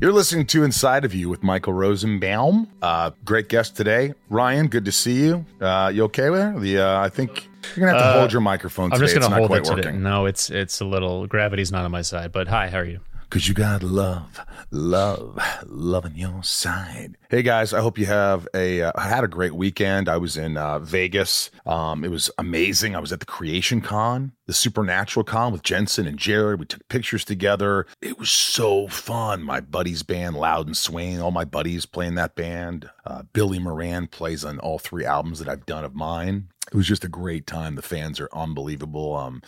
[0.00, 2.68] You're listening to Inside of You with Michael Rosenbaum.
[2.80, 4.68] Uh, great guest today, Ryan.
[4.68, 5.44] Good to see you.
[5.60, 8.40] Uh, you okay with The uh, I think you're gonna have to Uh, hold your
[8.40, 8.86] microphone.
[8.86, 9.04] I'm today.
[9.04, 9.88] just gonna it's not hold quite it today.
[9.88, 10.02] working.
[10.02, 12.32] No, it's it's a little gravity's not on my side.
[12.32, 13.00] But hi, how are you?
[13.30, 14.40] Cause you got love,
[14.72, 17.16] love, love on your side.
[17.28, 20.08] Hey guys, I hope you have a uh, I had a great weekend.
[20.08, 21.52] I was in uh, Vegas.
[21.64, 22.96] Um, it was amazing.
[22.96, 26.58] I was at the Creation Con, the Supernatural Con with Jensen and Jared.
[26.58, 27.86] We took pictures together.
[28.02, 29.44] It was so fun.
[29.44, 32.90] My buddy's band, Louden Swain, all my buddies playing that band.
[33.06, 36.48] Uh, Billy Moran plays on all three albums that I've done of mine.
[36.66, 37.76] It was just a great time.
[37.76, 39.14] The fans are unbelievable.
[39.14, 39.40] Um,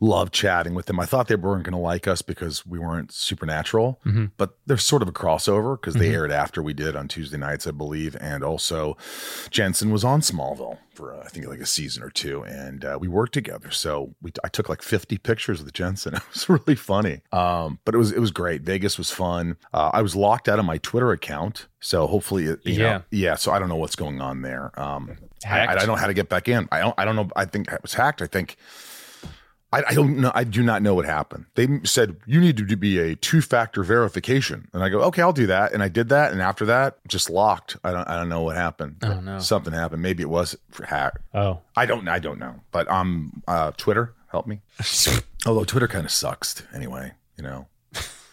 [0.00, 1.00] love chatting with them.
[1.00, 4.30] I thought they weren't going to like us because we weren't supernatural, Mhm.
[4.36, 6.14] but there's sort of a crossover because they Mhm.
[6.14, 8.16] aired after we did on Tuesday nights, I believe.
[8.20, 8.96] And also,
[9.50, 12.98] Jensen was on Smallville for uh, I think like a season or two, and uh,
[13.00, 13.70] we worked together.
[13.70, 16.14] So we I took like 50 pictures with Jensen.
[16.16, 18.62] It was really funny, um, but it was it was great.
[18.62, 19.56] Vegas was fun.
[19.72, 22.98] Uh, I was locked out of my Twitter account, so hopefully, it, you Yeah.
[22.98, 23.34] know, yeah.
[23.36, 24.72] So I don't know what's going on there.
[24.78, 26.66] Um, I, I don't know how to get back in.
[26.72, 26.94] I don't.
[26.98, 27.28] I don't know.
[27.36, 28.20] I think it was hacked.
[28.22, 28.56] I think.
[29.72, 30.30] I, I don't know.
[30.34, 31.46] I do not know what happened.
[31.54, 35.46] They said you need to be a two-factor verification, and I go, okay, I'll do
[35.48, 35.72] that.
[35.72, 37.76] And I did that, and after that, just locked.
[37.82, 38.08] I don't.
[38.08, 38.96] I don't know what happened.
[39.02, 39.38] Oh, no.
[39.40, 40.02] Something happened.
[40.02, 40.56] Maybe it was
[40.86, 41.18] hacked.
[41.34, 42.08] Oh, I don't.
[42.08, 42.60] I don't know.
[42.70, 44.60] But um, uh, Twitter help me.
[45.46, 47.12] Although Twitter kind of sucks anyway.
[47.36, 47.66] You know,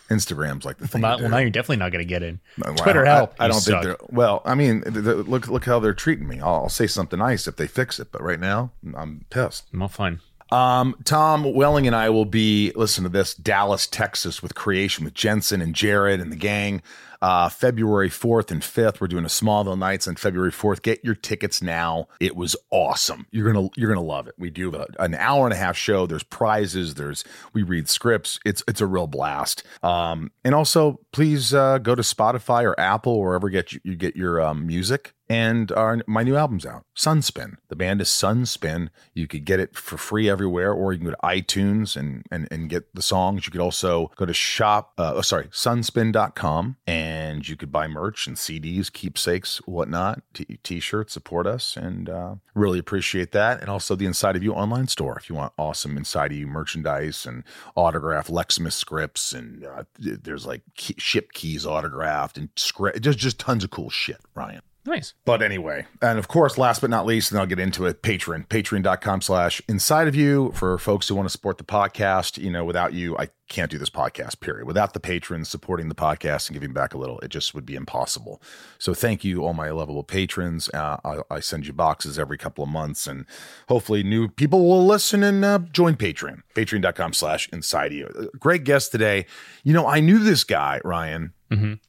[0.10, 1.02] Instagram's like the thing.
[1.02, 2.40] well, now, well, now you're definitely not going to get in.
[2.60, 3.34] Well, Twitter I- help.
[3.40, 4.42] I, You don't think they're well.
[4.46, 6.40] I mean, th- th- look look how they're treating me.
[6.40, 9.66] I'll, I'll say something nice if they fix it, but right now I'm pissed.
[9.74, 10.20] I'm not fine.
[10.54, 15.16] Um, Tom Welling and I will be listen to this Dallas, Texas, with Creation with
[15.16, 16.84] Jensen and Jared and the gang.
[17.24, 20.82] Uh, February 4th and 5th, we're doing a Smallville Nights on February 4th.
[20.84, 22.08] Get your tickets now.
[22.20, 23.26] It was awesome.
[23.32, 24.36] You're gonna you're gonna love it.
[24.38, 26.06] We do a, an hour and a half show.
[26.06, 26.94] There's prizes.
[26.96, 27.24] There's
[27.54, 28.40] we read scripts.
[28.46, 29.64] It's it's a real blast.
[29.82, 33.96] Um, and also please uh, go to Spotify or Apple or wherever get you, you
[33.96, 35.16] get your um, music.
[35.30, 37.56] And our my new album's out, Sunspin.
[37.70, 38.90] The band is Sunspin.
[39.14, 42.48] You could get it for free everywhere, or you can go to iTunes and and,
[42.52, 43.46] and get the songs.
[43.46, 48.28] You could also go to shop, uh, oh, sorry, sunspin.com, and you could buy merch
[48.28, 51.14] and CDs, keepsakes, whatnot, t- t-shirts.
[51.14, 53.62] Support us, and uh, really appreciate that.
[53.62, 56.48] And also the Inside of You online store if you want awesome Inside of You
[56.48, 57.46] merchandise and
[57.76, 63.00] autographed Lexmas scripts, and uh, there's like key, ship keys autographed and script.
[63.02, 64.62] Just just tons of cool shit, Ryan.
[64.86, 65.14] Nice.
[65.24, 68.48] But anyway, and of course, last but not least, and I'll get into it, Patreon,
[68.50, 72.38] patreon.com slash inside of you for folks who want to support the podcast.
[72.38, 74.66] You know, without you, I can't do this podcast, period.
[74.68, 77.76] Without the patrons supporting the podcast and giving back a little, it just would be
[77.76, 78.42] impossible.
[78.78, 80.68] So thank you, all my lovable patrons.
[80.74, 83.26] Uh, I, I send you boxes every couple of months, and
[83.70, 88.08] hopefully new people will listen and uh, join Patreon, patreon.com slash inside of you.
[88.20, 89.28] Uh, Great guest today.
[89.64, 91.80] You know, I knew this guy, Ryan Mhm.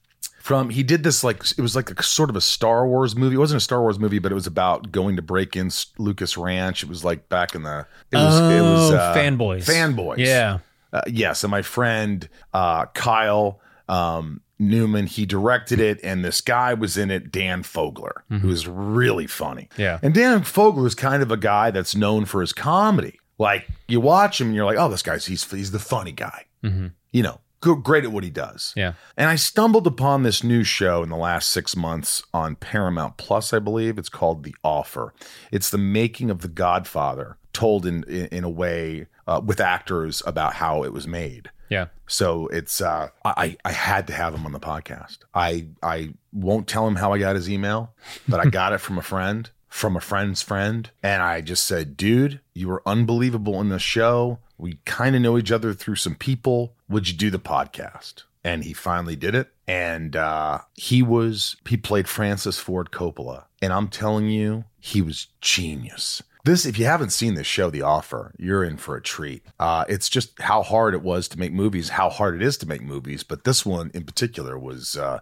[0.41, 3.37] From he did this like it was like a sort of a Star Wars movie.
[3.37, 6.37] It wasn't a Star Wars movie, but it was about going to break in Lucas
[6.37, 6.83] Ranch.
[6.83, 9.65] It was like back in the it was it was Oh, uh, fanboys.
[9.65, 10.19] fanboys.
[10.19, 10.59] Yeah.
[10.93, 16.73] Uh, yes, and my friend uh, Kyle um, Newman he directed it, and this guy
[16.75, 19.69] was in it, Dan Fogler, who is really funny.
[19.77, 19.99] Yeah.
[20.03, 23.19] and Dan Fogler is kind of a guy that's known for his comedy.
[23.39, 26.45] Like you watch him, and you're like, oh, this guy's he's he's the funny guy.
[26.63, 26.93] Mhm.
[27.11, 28.73] You know, great at what he does.
[28.77, 28.95] Yeah.
[29.17, 33.53] And I stumbled upon this new show in the last six months on Paramount Plus,
[33.53, 33.99] I believe.
[33.99, 35.15] It's called The Offer.
[35.51, 40.23] It's the making of The Godfather, told in in, in a way uh, with actors
[40.27, 41.51] about how it was made.
[41.71, 41.87] Yeah.
[42.07, 45.19] So it's uh, I I had to have him on the podcast.
[45.35, 47.95] I I won't tell him how I got his email,
[48.29, 51.97] but I got it from a friend, from a friend's friend, and I just said,
[51.97, 54.39] "Dude, you were unbelievable in the show.
[54.59, 56.75] We kind of know each other through some people.
[56.89, 59.49] Would you do the podcast?" And he finally did it.
[59.67, 65.29] And uh, he was he played Francis Ford Coppola, and I'm telling you, he was
[65.41, 66.23] genius.
[66.45, 69.43] This, if you haven't seen this show, The Offer, you're in for a treat.
[69.59, 72.69] Uh, it's just how hard it was to make movies, how hard it is to
[72.69, 75.21] make movies, but this one in particular was uh,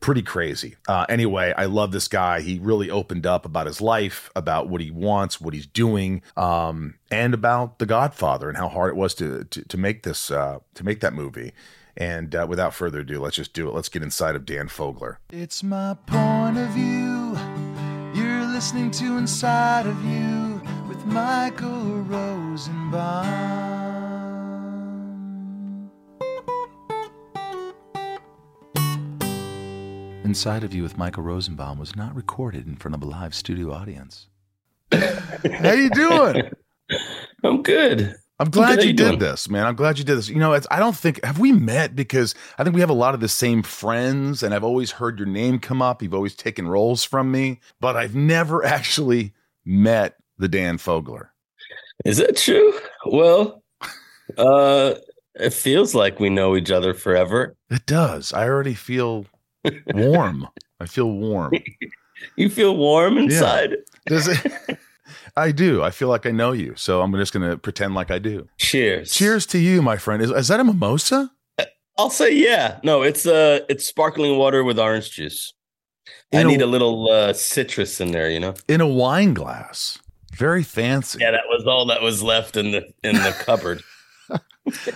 [0.00, 0.76] pretty crazy.
[0.86, 2.42] Uh, anyway, I love this guy.
[2.42, 6.96] He really opened up about his life, about what he wants, what he's doing, um,
[7.10, 10.58] and about The Godfather and how hard it was to to, to make this uh,
[10.74, 11.52] to make that movie.
[11.96, 13.74] And uh, without further ado, let's just do it.
[13.74, 15.16] Let's get inside of Dan Fogler.
[15.30, 17.36] It's my point of view.
[18.12, 20.49] You're listening to Inside of You
[21.10, 23.26] Michael Rosenbaum.
[30.24, 33.72] Inside of You with Michael Rosenbaum was not recorded in front of a live studio
[33.72, 34.28] audience.
[34.92, 36.50] How you doing?
[37.42, 38.14] I'm good.
[38.38, 39.18] I'm glad you you did doing?
[39.18, 39.66] this, man.
[39.66, 40.28] I'm glad you did this.
[40.28, 42.94] You know, it's, I don't think have we met because I think we have a
[42.94, 46.02] lot of the same friends, and I've always heard your name come up.
[46.02, 49.34] You've always taken roles from me, but I've never actually
[49.64, 51.28] met the Dan Fogler.
[52.04, 52.72] Is that true?
[53.06, 53.62] Well,
[54.38, 54.94] uh,
[55.34, 57.56] it feels like we know each other forever.
[57.70, 58.32] It does.
[58.32, 59.26] I already feel
[59.94, 60.48] warm.
[60.80, 61.52] I feel warm.
[62.36, 63.76] You feel warm inside.
[64.04, 64.78] Does it?
[65.38, 65.82] I do.
[65.82, 68.46] I feel like I know you, so I'm just going to pretend like I do.
[68.58, 69.10] Cheers.
[69.14, 70.22] Cheers to you, my friend.
[70.22, 71.30] Is, is that a mimosa?
[71.96, 72.78] I'll say yeah.
[72.84, 75.54] No, it's uh it's sparkling water with orange juice.
[76.30, 78.52] I In a- need a little uh citrus in there, you know.
[78.68, 79.98] In a wine glass.
[80.30, 81.18] Very fancy.
[81.20, 83.82] Yeah, that was all that was left in the in the cupboard.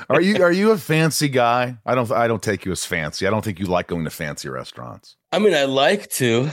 [0.09, 1.77] Are you are you a fancy guy?
[1.85, 3.27] I don't I don't take you as fancy.
[3.27, 5.17] I don't think you like going to fancy restaurants.
[5.33, 6.51] I mean, I like to,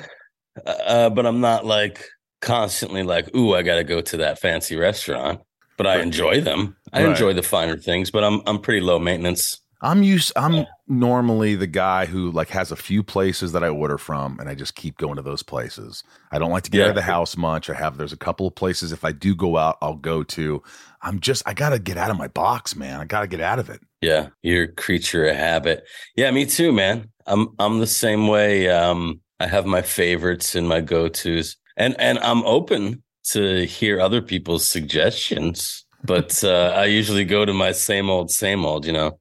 [0.65, 2.03] uh, but I'm not like
[2.41, 5.41] constantly like, ooh, I got to go to that fancy restaurant.
[5.77, 6.75] But I enjoy them.
[6.93, 7.09] I Right.
[7.11, 9.60] enjoy the finer things, but I'm I'm pretty low maintenance.
[9.81, 13.97] I'm used I'm normally the guy who like has a few places that I order
[13.97, 16.03] from and I just keep going to those places.
[16.31, 17.69] I don't like to get out of the house much.
[17.69, 20.61] I have there's a couple of places if I do go out, I'll go to.
[21.01, 22.99] I'm just I got to get out of my box, man.
[22.99, 23.81] I got to get out of it.
[24.01, 25.83] Yeah, you're a creature of habit.
[26.15, 27.09] Yeah, me too, man.
[27.25, 28.69] I'm I'm the same way.
[28.69, 33.01] Um, I have my favorites and my go tos, and and I'm open
[33.31, 35.85] to hear other people's suggestions.
[36.03, 38.85] But uh, I usually go to my same old, same old.
[38.85, 39.19] You know,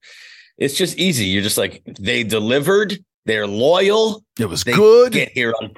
[0.60, 1.24] it's just easy.
[1.24, 2.96] You're just like they delivered.
[3.26, 4.24] They're loyal.
[4.38, 5.12] It was They good.
[5.12, 5.72] Get here on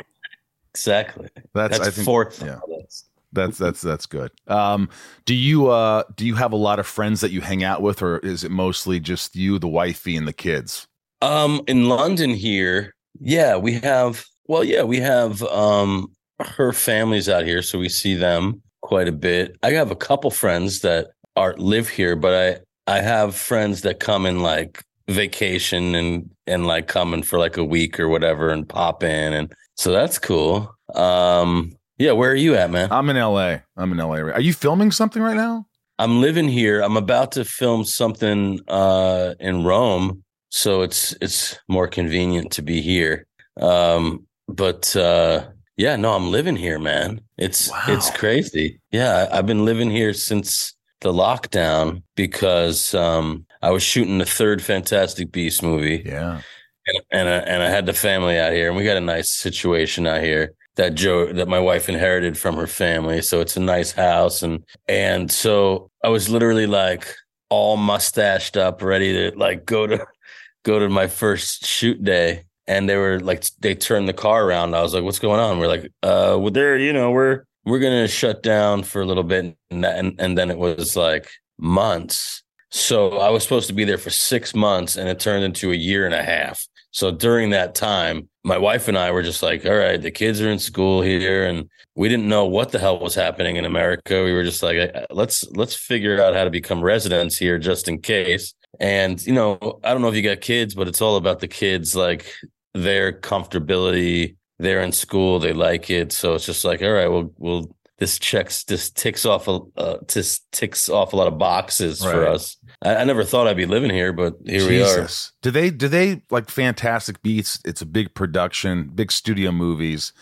[0.73, 1.29] exactly.
[1.55, 2.43] that's, That's I think fourth.
[2.43, 2.55] yeah.
[2.55, 3.08] on the list.
[3.32, 4.31] That's that's that's good.
[4.49, 4.90] Um,
[5.25, 8.02] do you uh do you have a lot of friends that you hang out with,
[8.02, 10.87] or is it mostly just you, the wifey, and the kids?
[11.23, 14.25] Um, in London here, yeah, we have.
[14.49, 19.12] Well, yeah, we have um her family's out here, so we see them quite a
[19.12, 19.56] bit.
[19.62, 24.26] I have a couple friends that are live here, but I have friends that come
[24.26, 29.02] in like vacation and and like coming for like a week or whatever and pop
[29.02, 30.75] in, and so that's cool.
[30.94, 32.90] Um, yeah, where are you at, man?
[32.90, 33.58] I'm in LA.
[33.76, 34.17] I'm in LA.
[34.17, 35.67] Are you filming something right now?
[35.99, 36.81] I'm living here.
[36.81, 42.81] I'm about to film something uh in Rome, so it's it's more convenient to be
[42.81, 43.26] here.
[43.61, 45.46] Um but uh
[45.76, 47.20] yeah, no, I'm living here, man.
[47.38, 48.81] It's it's crazy.
[48.90, 54.62] Yeah, I've been living here since the lockdown because um I was shooting the third
[54.62, 56.40] Fantastic Beast movie Yeah.
[56.87, 59.31] and and I, and I had the family out here, and we got a nice
[59.31, 63.22] situation out here that Joe that my wife inherited from her family.
[63.22, 67.14] So it's a nice house, and and so I was literally like
[67.50, 70.04] all mustached up, ready to like go to
[70.64, 72.44] go to my first shoot day.
[72.69, 74.75] And they were like, they turned the car around.
[74.75, 77.79] I was like, "What's going on?" We're like, "Uh, well, there, you know, we're we're
[77.79, 81.31] gonna shut down for a little bit," and that, and, and then it was like
[81.59, 82.43] months.
[82.70, 85.76] So I was supposed to be there for six months, and it turned into a
[85.76, 86.67] year and a half.
[86.93, 90.41] So during that time, my wife and I were just like, all right, the kids
[90.41, 94.25] are in school here, and we didn't know what the hell was happening in America.
[94.25, 98.00] We were just like, let's let's figure out how to become residents here just in
[98.00, 98.54] case.
[98.81, 101.49] And you know, I don't know if you got kids, but it's all about the
[101.49, 102.33] kids, like
[102.75, 104.37] their comfortability.
[104.62, 108.19] They're in school, they like it, so it's just like, all right, well, we'll this
[108.19, 112.57] checks this ticks off a uh, just ticks off a lot of boxes for us.
[112.83, 115.07] I, I never thought I'd be living here, but here we are.
[115.40, 117.61] Do they do they like Fantastic Beasts?
[117.64, 120.12] It's a big production, big studio movies.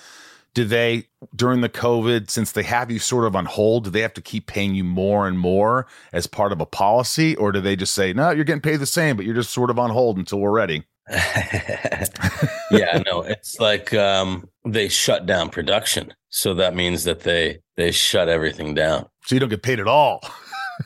[0.52, 4.02] Do they during the COVID, since they have you sort of on hold, do they
[4.02, 7.62] have to keep paying you more and more as part of a policy, or do
[7.62, 9.90] they just say, no, you're getting paid the same, but you're just sort of on
[9.90, 10.84] hold until we're ready?
[12.70, 17.90] yeah, no, it's like um, they shut down production, so that means that they they
[17.90, 19.08] shut everything down.
[19.24, 20.22] So you don't get paid at all.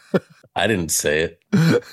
[0.57, 1.41] I didn't say it.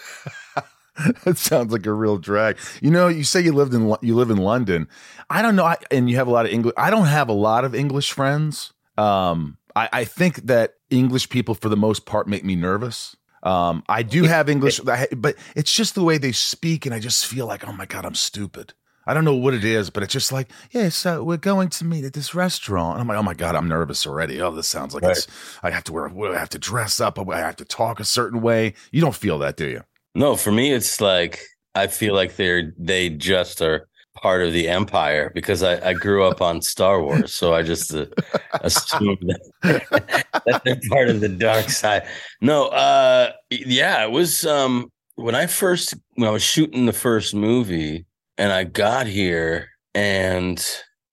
[1.25, 2.57] that sounds like a real drag.
[2.81, 4.87] You know, you say you lived in you live in London.
[5.29, 6.75] I don't know, I, and you have a lot of English.
[6.77, 8.71] I don't have a lot of English friends.
[8.97, 13.15] Um, I, I think that English people, for the most part, make me nervous.
[13.43, 17.25] Um, I do have English, but it's just the way they speak, and I just
[17.25, 18.73] feel like, oh my god, I'm stupid.
[19.07, 21.85] I don't know what it is, but it's just like, yeah, so we're going to
[21.85, 22.93] meet at this restaurant.
[22.93, 24.39] And I'm like, oh my god, I'm nervous already.
[24.39, 25.27] Oh, this sounds like it's.
[25.63, 26.35] I have to wear.
[26.35, 27.17] I have to dress up.
[27.17, 28.75] I have to talk a certain way.
[28.91, 29.81] You don't feel that, do you?
[30.13, 31.41] No, for me, it's like
[31.73, 33.87] I feel like they're they just are
[34.21, 37.93] part of the empire because I, I grew up on Star Wars, so I just
[37.93, 38.05] uh,
[38.61, 42.03] assumed that, that they're part of the dark side.
[42.39, 47.33] No, uh, yeah, it was um, when I first when I was shooting the first
[47.33, 48.05] movie,
[48.37, 50.63] and I got here, and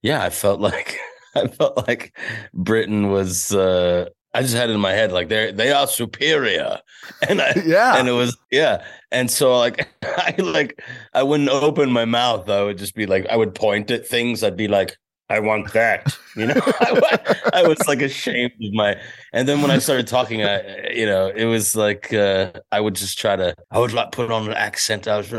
[0.03, 0.99] yeah, I felt like
[1.35, 2.17] I felt like
[2.53, 3.55] Britain was.
[3.55, 6.79] Uh, I just had it in my head like they they are superior,
[7.29, 7.99] and I Yeah.
[7.99, 10.81] and it was yeah, and so like I like
[11.15, 12.49] I wouldn't open my mouth.
[12.49, 14.45] I would just be like I would point at things.
[14.45, 14.97] I'd be like
[15.31, 16.55] I want that, you know.
[16.81, 18.97] I, I was like ashamed of my.
[19.35, 22.95] And then when I started talking, I you know it was like uh, I would
[22.95, 23.55] just try to.
[23.71, 25.07] I would like put on an accent.
[25.09, 25.33] I was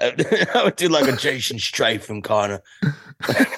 [0.00, 2.60] I would do like a Jason Statham kind of.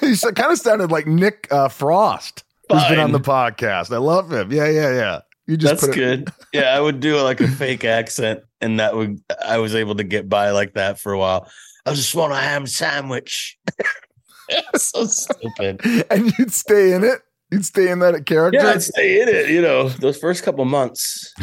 [0.01, 3.93] he kind of sounded like Nick uh, Frost, who's been on the podcast.
[3.93, 4.51] I love him.
[4.51, 5.19] Yeah, yeah, yeah.
[5.47, 6.29] You just That's put it- good.
[6.53, 10.03] Yeah, I would do like a fake accent, and that would I was able to
[10.03, 11.47] get by like that for a while.
[11.85, 13.57] I just want a ham sandwich.
[14.75, 15.81] so stupid.
[16.09, 17.19] and you'd stay in it.
[17.51, 18.59] You'd stay in that character.
[18.59, 19.49] Yeah, I'd stay in it.
[19.49, 21.33] You know, those first couple months,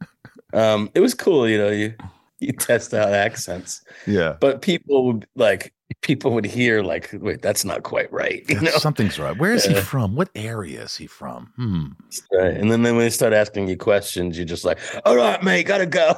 [0.52, 1.48] um, it was cool.
[1.48, 1.94] You know, you
[2.38, 4.36] you test out accents, yeah.
[4.40, 8.44] but people would like people would hear like, wait, that's not quite right.
[8.48, 9.36] You know, Something's right.
[9.36, 10.14] Where is he from?
[10.14, 11.52] What area is he from?
[11.56, 11.86] Hmm.
[12.32, 12.54] right?
[12.54, 15.64] And then, then when they start asking you questions, you're just like, all right, mate,
[15.64, 16.14] gotta go.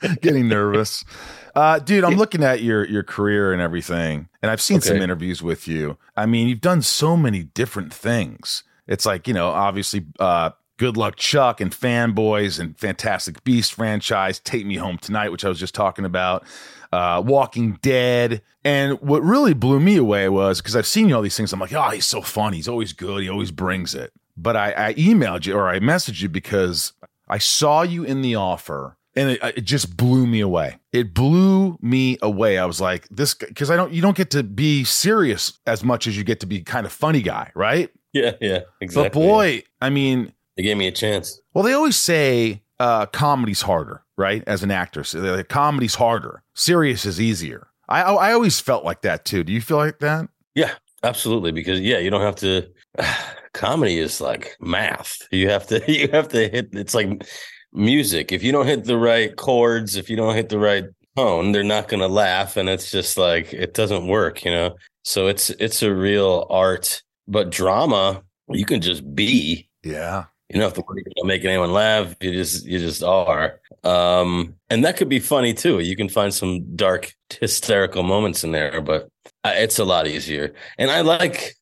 [0.20, 1.04] Getting nervous.
[1.54, 5.42] Uh, dude, I'm looking at your your career and everything, and I've seen some interviews
[5.42, 5.98] with you.
[6.16, 8.62] I mean, you've done so many different things.
[8.86, 10.50] It's like you know, obviously, uh,
[10.80, 15.48] Good Luck Chuck and Fanboys and Fantastic Beast franchise, Take Me Home Tonight, which I
[15.50, 16.42] was just talking about,
[16.92, 18.42] uh, Walking Dead.
[18.64, 21.52] And what really blew me away was because I've seen you all these things.
[21.52, 22.58] I'm like, oh, he's so funny.
[22.58, 23.22] He's always good.
[23.22, 24.12] He always brings it.
[24.36, 26.92] But I, I emailed you or I messaged you because
[27.28, 30.78] I saw you in the offer and it, it just blew me away.
[30.92, 32.58] It blew me away.
[32.58, 36.06] I was like, this because I don't you don't get to be serious as much
[36.06, 37.90] as you get to be kind of funny guy, right?
[38.12, 39.10] Yeah, yeah, exactly.
[39.10, 41.40] But boy, I mean, they gave me a chance.
[41.54, 44.42] well, they always say uh, comedy's harder, right?
[44.46, 46.42] As an actor, so like, comedy's harder.
[46.54, 47.68] Serious is easier.
[47.88, 49.44] I I always felt like that too.
[49.44, 50.28] Do you feel like that?
[50.54, 50.72] Yeah,
[51.04, 51.52] absolutely.
[51.52, 52.66] Because yeah, you don't have to.
[53.52, 55.16] comedy is like math.
[55.30, 55.82] You have to.
[55.92, 56.70] You have to hit.
[56.72, 57.22] It's like
[57.72, 58.32] music.
[58.32, 60.84] If you don't hit the right chords, if you don't hit the right
[61.16, 64.44] tone, they're not going to laugh, and it's just like it doesn't work.
[64.44, 64.76] You know.
[65.04, 67.02] So it's it's a real art.
[67.28, 69.68] But drama, you can just be.
[69.84, 70.24] Yeah.
[70.50, 72.14] You don't have to worry about making anyone laugh.
[72.20, 73.60] You just you just are.
[73.84, 75.78] Um, and that could be funny too.
[75.78, 79.08] You can find some dark hysterical moments in there, but
[79.44, 80.52] uh, it's a lot easier.
[80.76, 81.54] And I like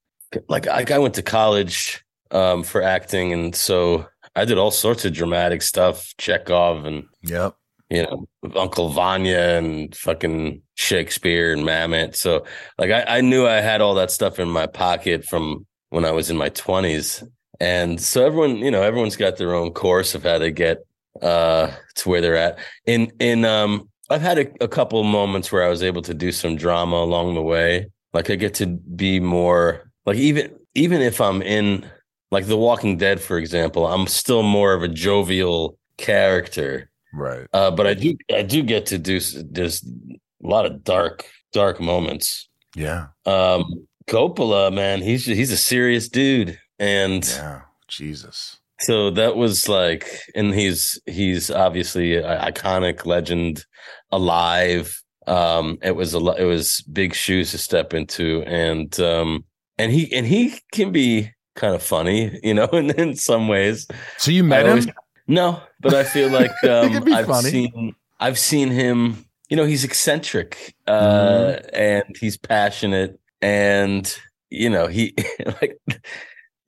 [0.48, 5.04] like I, I went to college um, for acting, and so I did all sorts
[5.04, 7.56] of dramatic stuff, Chekhov and Yep.
[7.90, 8.26] you know
[8.56, 12.16] Uncle Vanya and fucking Shakespeare and Mamet.
[12.16, 12.46] So
[12.78, 16.12] like I, I knew I had all that stuff in my pocket from when I
[16.12, 17.22] was in my twenties.
[17.60, 20.84] And so everyone, you know, everyone's got their own course of how they get
[21.22, 22.58] uh to where they're at.
[22.86, 26.32] In in um I've had a, a couple moments where I was able to do
[26.32, 27.90] some drama along the way.
[28.14, 31.84] Like I get to be more like even even if I'm in
[32.30, 36.90] like The Walking Dead, for example, I'm still more of a jovial character.
[37.12, 37.46] Right.
[37.52, 41.80] Uh, but I do I do get to do there's a lot of dark dark
[41.80, 42.48] moments.
[42.74, 43.08] Yeah.
[43.26, 47.62] Um, Coppola, man, he's he's a serious dude, and Yeah.
[47.88, 48.58] Jesus.
[48.80, 53.64] so that was like, and he's he's obviously an iconic legend,
[54.12, 55.02] alive.
[55.26, 59.44] Um, it was a it was big shoes to step into, and um,
[59.78, 63.86] and he and he can be kind of funny, you know, in, in some ways.
[64.18, 64.92] So you met I him?
[65.26, 67.50] No, but I feel like um, I've funny.
[67.50, 69.24] seen I've seen him.
[69.50, 71.68] You know, he's eccentric uh, Mm-hmm.
[71.74, 74.14] and he's passionate, and
[74.50, 75.14] you know, he
[75.60, 75.78] like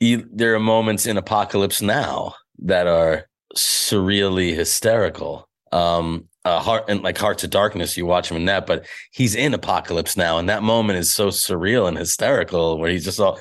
[0.00, 3.26] there are moments in Apocalypse Now that are
[3.56, 5.48] surreally hysterical.
[5.72, 9.34] Um, uh, heart and like Hearts of Darkness, you watch him in that, but he's
[9.34, 13.38] in Apocalypse Now, and that moment is so surreal and hysterical, where he's just all,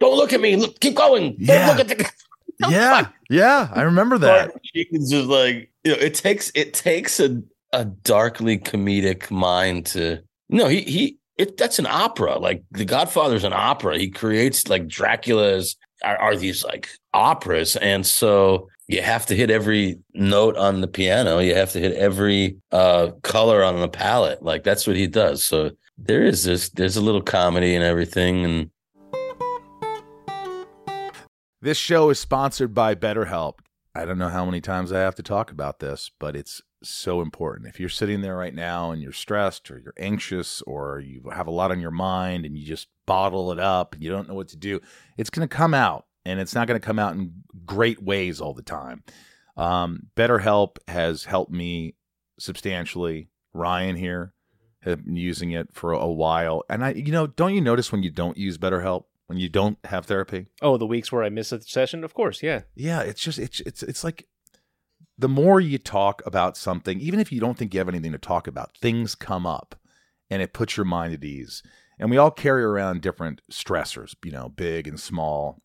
[0.00, 1.66] "Don't look at me, look, keep going, don't Yeah.
[1.68, 2.10] look at the."
[2.68, 3.08] yeah.
[3.30, 3.68] Yeah.
[3.72, 4.52] I remember that.
[4.74, 10.20] It's just like you know, it takes it takes a a darkly comedic mind to
[10.50, 12.38] no, he he it that's an opera.
[12.38, 13.98] Like The Godfather's an opera.
[13.98, 15.74] He creates like Dracula's
[16.04, 20.88] are, are these like operas, and so you have to hit every note on the
[20.88, 21.38] piano.
[21.38, 24.42] You have to hit every uh color on the palette.
[24.42, 25.44] Like that's what he does.
[25.44, 28.70] So there is this there's a little comedy and everything, and
[31.66, 33.54] This show is sponsored by BetterHelp.
[33.92, 37.22] I don't know how many times I have to talk about this, but it's so
[37.22, 37.66] important.
[37.66, 41.48] If you're sitting there right now and you're stressed or you're anxious or you have
[41.48, 44.34] a lot on your mind and you just bottle it up and you don't know
[44.34, 44.80] what to do,
[45.16, 48.40] it's going to come out and it's not going to come out in great ways
[48.40, 49.02] all the time.
[49.56, 51.94] Um, BetterHelp has helped me
[52.38, 53.30] substantially.
[53.54, 54.34] Ryan here
[54.82, 56.62] have been using it for a while.
[56.68, 59.78] And I, you know, don't you notice when you don't use BetterHelp, when you don't
[59.84, 60.46] have therapy?
[60.62, 62.62] Oh, the weeks where I miss a session, of course, yeah.
[62.74, 64.28] Yeah, it's just it's it's it's like
[65.18, 68.18] the more you talk about something, even if you don't think you have anything to
[68.18, 69.74] talk about, things come up
[70.30, 71.62] and it puts your mind at ease.
[71.98, 75.62] And we all carry around different stressors, you know, big and small.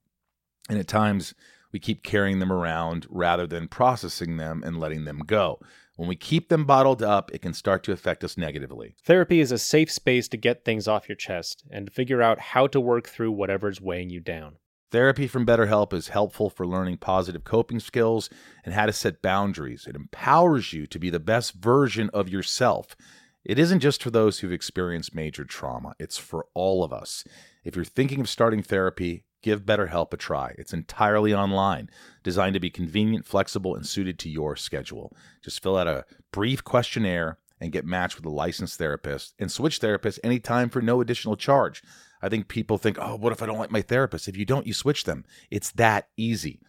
[0.69, 1.33] And at times
[1.71, 5.59] we keep carrying them around rather than processing them and letting them go.
[5.95, 8.95] When we keep them bottled up, it can start to affect us negatively.
[9.05, 12.39] Therapy is a safe space to get things off your chest and to figure out
[12.39, 14.55] how to work through whatever's weighing you down.
[14.91, 18.29] Therapy from BetterHelp is helpful for learning positive coping skills
[18.65, 19.85] and how to set boundaries.
[19.87, 22.95] It empowers you to be the best version of yourself.
[23.43, 27.23] It isn't just for those who've experienced major trauma, it's for all of us.
[27.63, 30.53] If you're thinking of starting therapy, give BetterHelp a try.
[30.57, 31.89] It's entirely online,
[32.23, 35.15] designed to be convenient, flexible, and suited to your schedule.
[35.43, 39.79] Just fill out a brief questionnaire and get matched with a licensed therapist and switch
[39.79, 41.83] therapists anytime for no additional charge.
[42.21, 44.27] I think people think, oh, what if I don't like my therapist?
[44.27, 45.25] If you don't, you switch them.
[45.49, 46.59] It's that easy.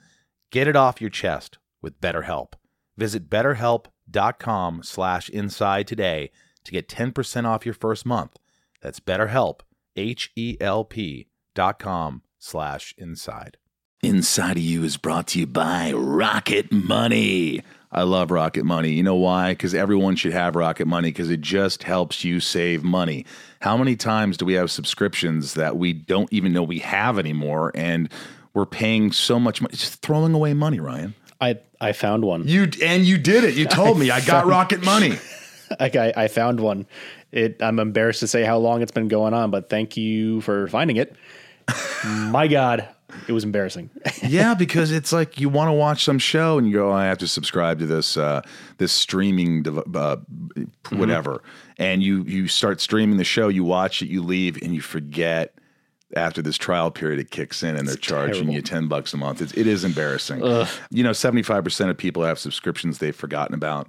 [0.50, 2.54] Get it off your chest with BetterHelp.
[2.96, 6.30] Visit betterhelp.com slash inside today
[6.64, 8.36] to get 10% off your first month.
[8.80, 9.60] That's betterhelp,
[9.96, 13.56] H-E-L-P dot com slash inside.
[14.02, 17.62] Inside of You is brought to you by Rocket Money.
[17.92, 18.90] I love Rocket Money.
[18.90, 19.52] You know why?
[19.52, 23.24] Because everyone should have Rocket Money because it just helps you save money.
[23.60, 27.70] How many times do we have subscriptions that we don't even know we have anymore
[27.74, 28.10] and
[28.54, 31.14] we're paying so much money, It's throwing away money, Ryan?
[31.40, 32.48] I, I found one.
[32.48, 33.54] You and you did it.
[33.54, 35.18] You told me I got Rocket Money.
[35.80, 36.86] Like I, I found one.
[37.30, 40.68] It I'm embarrassed to say how long it's been going on, but thank you for
[40.68, 41.16] finding it.
[42.04, 42.88] My God,
[43.28, 43.90] it was embarrassing.
[44.22, 47.06] yeah, because it's like you want to watch some show and you go, oh, I
[47.06, 48.42] have to subscribe to this uh,
[48.78, 50.16] this streaming dev- uh,
[50.90, 51.82] whatever, mm-hmm.
[51.82, 55.54] and you you start streaming the show, you watch it, you leave, and you forget.
[56.14, 58.52] After this trial period, it kicks in and they're charging terrible.
[58.52, 59.40] you ten bucks a month.
[59.40, 60.42] It's, it is embarrassing.
[60.42, 60.68] Ugh.
[60.90, 63.88] You know, seventy five percent of people have subscriptions they've forgotten about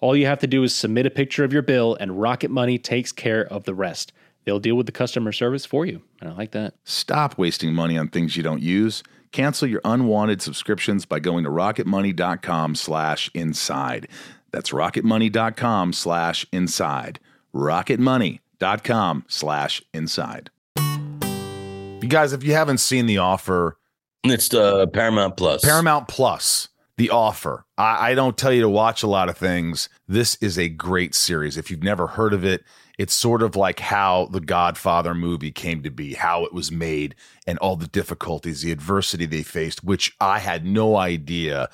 [0.00, 2.78] All you have to do is submit a picture of your bill, and Rocket Money
[2.78, 4.12] takes care of the rest.
[4.44, 6.02] They'll deal with the customer service for you.
[6.20, 6.74] And I like that.
[6.84, 9.02] Stop wasting money on things you don't use.
[9.32, 14.08] Cancel your unwanted subscriptions by going to rocketmoney.com slash inside.
[14.50, 17.20] That's rocketmoney.com slash inside.
[17.54, 20.50] rocketmoney.com slash inside.
[20.78, 23.76] You guys, if you haven't seen The Offer,
[24.24, 25.62] it's uh, Paramount Plus.
[25.62, 26.69] Paramount Plus.
[27.00, 27.64] The Offer.
[27.78, 29.88] I, I don't tell you to watch a lot of things.
[30.06, 31.56] This is a great series.
[31.56, 32.62] If you've never heard of it,
[32.98, 37.14] it's sort of like how the Godfather movie came to be, how it was made,
[37.46, 41.70] and all the difficulties, the adversity they faced, which I had no idea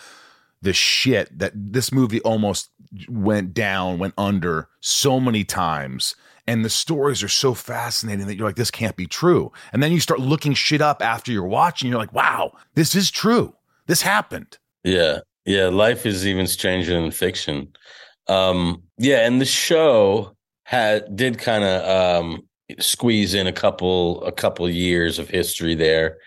[0.62, 2.70] the shit that this movie almost
[3.08, 6.14] went down, went under so many times.
[6.46, 9.50] And the stories are so fascinating that you're like, this can't be true.
[9.72, 13.10] And then you start looking shit up after you're watching, you're like, wow, this is
[13.10, 13.56] true.
[13.88, 14.58] This happened.
[14.86, 15.18] Yeah.
[15.44, 15.68] Yeah.
[15.68, 17.72] Life is even stranger than fiction.
[18.28, 22.48] Um, yeah, and the show had did kind of um
[22.80, 26.18] squeeze in a couple a couple years of history there.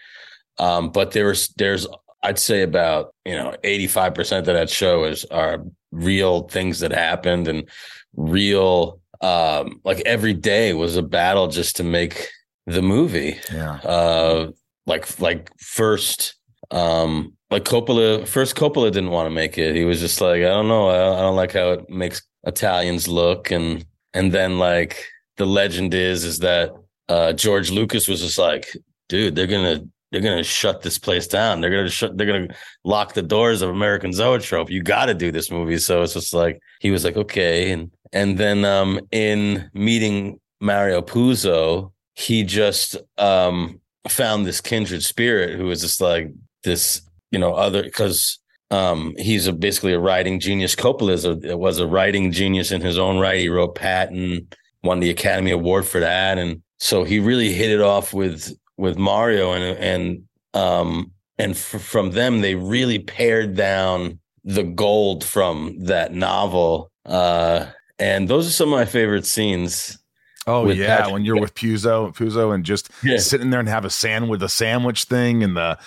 [0.58, 1.88] Um, but there's there's
[2.24, 7.48] I'd say about, you know, 85% of that show is are real things that happened
[7.48, 7.68] and
[8.16, 12.30] real um like every day was a battle just to make
[12.66, 13.38] the movie.
[13.52, 13.76] Yeah.
[13.84, 14.52] Uh
[14.86, 16.36] like like first
[16.72, 19.76] um like Coppola, first Coppola didn't want to make it.
[19.76, 23.52] He was just like, I don't know, I, don't like how it makes Italians look,
[23.52, 25.06] and and then like
[25.38, 26.74] the legend is is that
[27.08, 28.68] uh, George Lucas was just like,
[29.08, 31.62] dude, they're gonna they're gonna shut this place down.
[31.62, 32.18] They're gonna shut.
[32.18, 34.70] They're gonna lock the doors of American Zoetrope.
[34.70, 35.78] You got to do this movie.
[35.78, 41.02] So it's just like he was like, okay, and and then um in meeting Mario
[41.02, 46.32] Puzo, he just um found this kindred spirit who was just like
[46.64, 48.40] this, you know, other because
[48.72, 50.76] um he's a, basically a writing genius.
[50.76, 53.40] Coppola is a, was a writing genius in his own right.
[53.40, 54.48] He wrote Patton,
[54.84, 58.98] won the Academy Award for that, and so he really hit it off with with
[58.98, 65.76] Mario and and um and f- from them they really pared down the gold from
[65.80, 67.66] that novel uh
[68.00, 69.98] and those are some of my favorite scenes
[70.48, 73.18] Oh yeah, Patrick- when you're with Puzo, Puzo, and just Yeah.
[73.18, 75.78] sitting there and have a sand with a sandwich thing, and the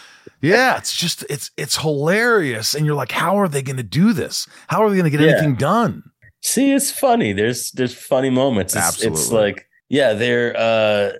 [0.42, 4.12] yeah, it's just it's it's hilarious, and you're like, how are they going to do
[4.12, 4.46] this?
[4.68, 5.33] How are they going to get Yeah.
[5.37, 6.02] anything done?
[6.42, 7.33] See, it's funny.
[7.33, 8.74] There's there's funny moments.
[8.76, 11.12] It's, it's like yeah, they're uh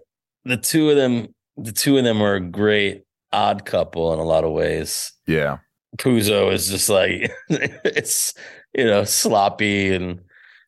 [0.45, 1.29] the two of them.
[1.57, 5.13] The two of them are a great odd couple in a lot of ways.
[5.29, 5.59] Yeah,
[5.99, 8.35] Puzo is just like it's
[8.77, 10.21] you know sloppy, and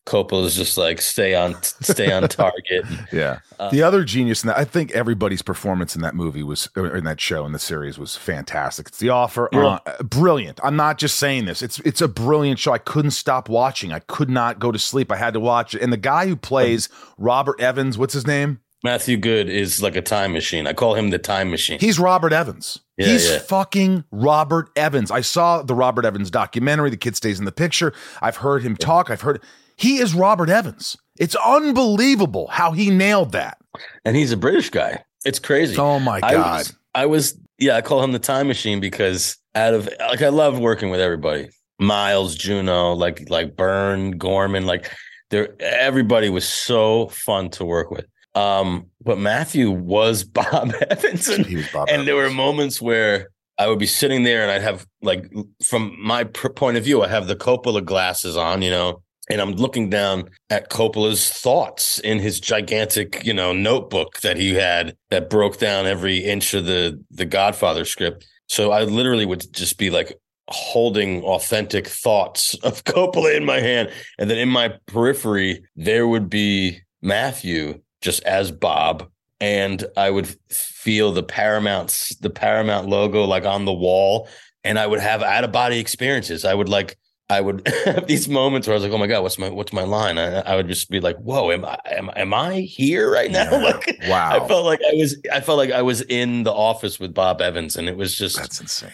[0.07, 2.85] Coppola is just like stay on stay on target.
[3.13, 3.39] yeah.
[3.59, 6.95] Uh, the other genius in that, I think everybody's performance in that movie was, or
[6.95, 8.89] in that show in the series was fantastic.
[8.89, 9.79] It's The Offer, Yeah.
[9.87, 10.61] uh, brilliant.
[10.63, 11.63] I'm not just saying this.
[11.63, 12.73] It's it's a brilliant show.
[12.73, 13.93] I couldn't stop watching.
[13.93, 15.11] I could not go to sleep.
[15.11, 15.81] I had to watch it.
[15.83, 18.61] And the guy who plays Robert Evans, what's his name?
[18.83, 20.67] Matthew Goode is like a time machine.
[20.67, 21.79] I call him the time machine.
[21.81, 22.81] He's Robert Evans.
[22.99, 23.39] Yeah, He's yeah.
[23.39, 25.11] fucking Robert Evans.
[25.11, 26.91] I saw the Robert Evans documentary.
[26.91, 27.95] The kid stays in the picture.
[28.21, 29.09] I've heard him talk.
[29.11, 29.41] I've heard
[29.77, 30.97] he is Robert Evans.
[31.19, 33.59] It's unbelievable how he nailed that.
[34.05, 35.05] and he's a British guy.
[35.25, 35.77] It's crazy.
[35.79, 36.59] Oh my I god.
[36.59, 40.29] was, I was, yeah, I call him the time machine because out of like I
[40.29, 41.49] love working with everybody.
[41.81, 44.93] Miles, Juno, like like Burn, Gorman, like
[45.31, 48.07] there everybody was so fun to work with.
[48.35, 53.79] Um, but Matthew was Bob Evans and, Bob and there were moments where I would
[53.79, 55.33] be sitting there and I'd have like
[55.65, 59.41] from my pr- point of view, I have the Coppola glasses on, you know, and
[59.41, 64.97] I'm looking down at Coppola's thoughts in his gigantic, you know, notebook that he had
[65.11, 68.27] that broke down every inch of the the Godfather script.
[68.49, 73.91] So I literally would just be like holding authentic thoughts of Coppola in my hand,
[74.19, 79.09] and then in my periphery there would be Matthew just as Bob,
[79.41, 84.29] and I would feel the Paramount the Paramount logo like on the wall,
[84.65, 86.45] and I would have out of body experiences.
[86.45, 86.99] I would like
[87.31, 89.73] I would have these moments where I was like, "Oh my god, what's my what's
[89.73, 93.11] my line?" I, I would just be like, "Whoa, am I am, am I here
[93.11, 93.59] right now?" Yeah.
[93.59, 94.45] Like, Wow.
[94.45, 97.41] I felt like I was I felt like I was in the office with Bob
[97.41, 98.91] Evans, and it was just That's insane.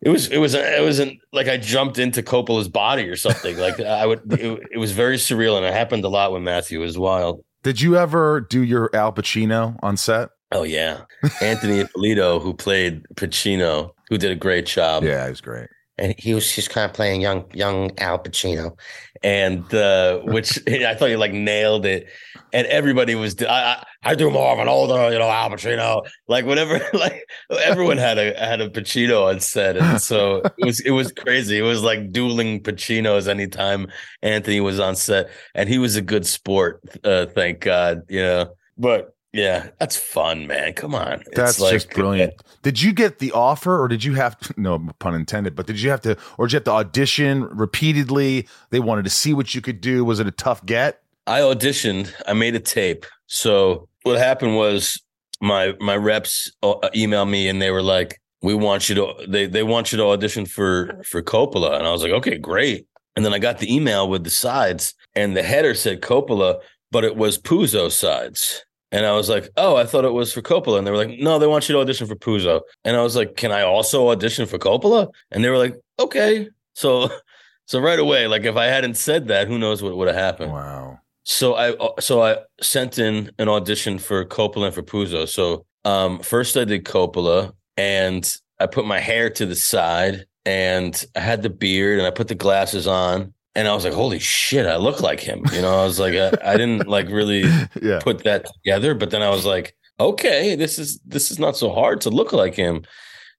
[0.00, 3.58] it was it was it wasn't like I jumped into Coppola's body or something.
[3.58, 6.80] like I would it, it was very surreal, and it happened a lot with Matthew.
[6.80, 7.44] It was wild.
[7.64, 10.28] Did you ever do your Al Pacino on set?
[10.52, 11.02] Oh yeah,
[11.40, 15.02] Anthony Ippolito, who played Pacino, who did a great job.
[15.02, 15.68] yeah, he was great.
[15.98, 18.76] And he was just kind of playing young young Al Pacino,
[19.22, 22.08] and uh, which I thought he like nailed it.
[22.54, 26.06] And everybody was I, I I do more of an older you know Al Pacino.
[26.28, 27.24] Like whatever like
[27.62, 29.76] everyone had a had a Pacino on set.
[29.76, 31.58] And so it was it was crazy.
[31.58, 33.86] It was like dueling Pacinos anytime
[34.22, 35.30] Anthony was on set.
[35.54, 38.54] And he was a good sport uh, thank God you know.
[38.78, 42.34] But yeah that's fun man come on It's That's like- just brilliant.
[42.62, 45.90] Did you get the offer or did you have no pun intended, but did you
[45.90, 48.46] have to or did you have to audition repeatedly?
[48.70, 50.04] They wanted to see what you could do.
[50.04, 51.02] Was it a tough get?
[51.26, 52.12] I auditioned.
[52.28, 53.04] I made a tape.
[53.26, 55.00] So what happened was
[55.40, 59.46] my my reps uh, emailed me and they were like, "We want you to they
[59.46, 63.24] they want you to audition for for Coppola." And I was like, "Okay, great." And
[63.24, 66.60] then I got the email with the sides, and the header said Coppola,
[66.92, 68.64] but it was Puzo sides.
[68.92, 71.18] And I was like, "Oh, I thought it was for Coppola." And they were like,
[71.18, 74.10] "No, they want you to audition for Puzo." And I was like, "Can I also
[74.10, 77.10] audition for Coppola?" And they were like, "Okay." So
[77.66, 80.52] so right away, like if I hadn't said that, who knows what would have happened.
[80.52, 80.98] Wow.
[81.24, 85.28] So I so I sent in an audition for Coppola and for Puzo.
[85.28, 91.04] So um first I did Coppola and I put my hair to the side and
[91.16, 94.18] I had the beard and I put the glasses on and I was like, holy
[94.18, 95.44] shit, I look like him.
[95.52, 97.42] You know, I was like, I, I didn't like really
[97.82, 98.00] Yeah.
[98.00, 101.70] put that together, but then I was like, okay, this is this is not so
[101.72, 102.82] hard to look like him.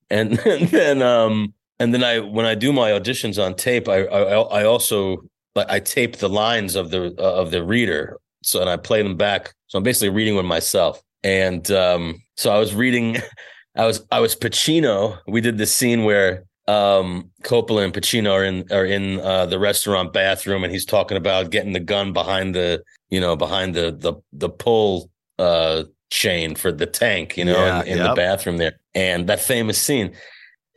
[0.09, 4.03] And, and then um and then I when I do my auditions on tape, I
[4.05, 5.17] I, I also
[5.55, 9.01] like I tape the lines of the uh, of the reader, so and I play
[9.03, 9.53] them back.
[9.67, 11.01] So I'm basically reading with myself.
[11.23, 13.17] And um, so I was reading,
[13.75, 15.17] I was I was Pacino.
[15.27, 19.59] We did this scene where um Coppola and Pacino are in are in uh, the
[19.59, 23.91] restaurant bathroom, and he's talking about getting the gun behind the you know behind the
[23.91, 28.09] the the pull uh chain for the tank, you know, Yeah, in, in yep.
[28.09, 28.79] the bathroom there.
[28.93, 30.13] And that famous scene.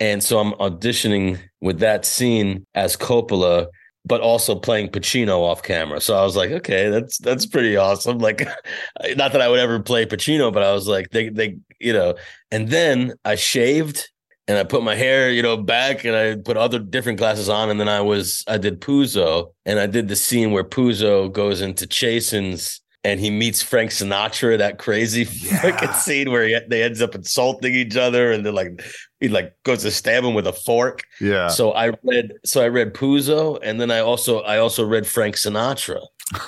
[0.00, 3.66] And so I'm auditioning with that scene as Coppola,
[4.04, 6.00] but also playing Pacino off camera.
[6.00, 8.18] So I was like, okay, that's that's pretty awesome.
[8.18, 8.40] Like,
[9.16, 12.14] not that I would ever play Pacino, but I was like, they they you know.
[12.50, 14.08] And then I shaved
[14.48, 17.70] and I put my hair, you know, back and I put other different glasses on.
[17.70, 21.60] And then I was I did Puzo and I did the scene where Puzo goes
[21.60, 25.62] into Chasen's and he meets Frank Sinatra, that crazy Yeah.
[25.62, 28.82] fucking scene where he, they ends up insulting each other and they're like
[29.20, 31.02] he like goes to stab him with a fork.
[31.20, 31.48] Yeah.
[31.48, 35.36] So I read so I read Puzo and then I also I also read Frank
[35.36, 36.00] Sinatra.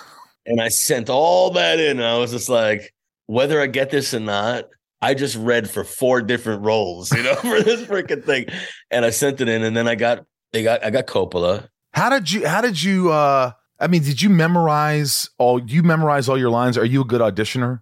[0.47, 1.99] and I sent all that in.
[1.99, 2.95] And I was just like,
[3.27, 4.65] whether I get this or not,
[5.01, 8.47] I just read for four different roles, you know, for this freaking thing.
[8.91, 11.69] And I sent it in and then I got they got I got Coppola.
[11.93, 16.29] How did you how did you uh I mean, did you memorize all you memorize
[16.29, 16.77] all your lines?
[16.77, 17.81] Are you a good auditioner?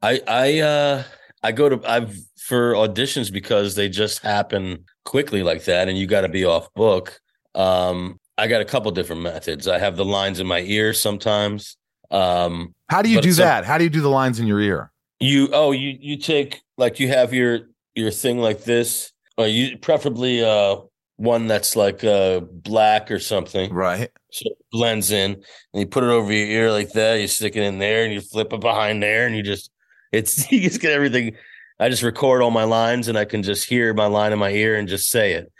[0.00, 1.02] I I uh
[1.42, 6.06] I go to I've for auditions because they just happen quickly like that and you
[6.06, 7.20] got to be off book.
[7.54, 9.68] Um I got a couple different methods.
[9.68, 11.76] I have the lines in my ear sometimes.
[12.10, 13.64] Um How do you do some- that?
[13.66, 14.91] How do you do the lines in your ear?
[15.22, 17.60] You oh you you take like you have your
[17.94, 19.12] your thing like this.
[19.38, 20.76] Or you preferably uh
[21.16, 23.72] one that's like uh black or something.
[23.72, 24.10] Right.
[24.30, 25.32] so it blends in.
[25.32, 28.12] And you put it over your ear like that you stick it in there and
[28.12, 29.70] you flip it behind there and you just
[30.10, 31.36] it's you just get everything.
[31.78, 34.50] I just record all my lines and i can just hear my line in my
[34.50, 35.52] ear and just say it.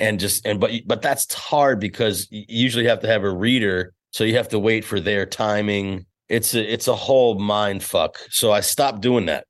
[0.00, 3.94] And just and but but that's hard because you usually have to have a reader
[4.10, 8.18] so you have to wait for their timing it's a it's a whole mind fuck
[8.30, 9.46] so i stopped doing that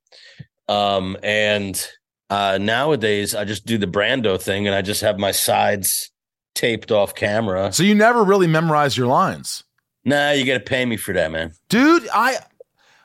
[0.68, 1.88] um and
[2.30, 6.10] uh nowadays i just do the brando thing and i just have my sides
[6.54, 9.64] taped off camera So you never really memorize your lines.
[10.04, 11.50] Nah, you got to pay me for that, man.
[11.68, 12.37] Dude, I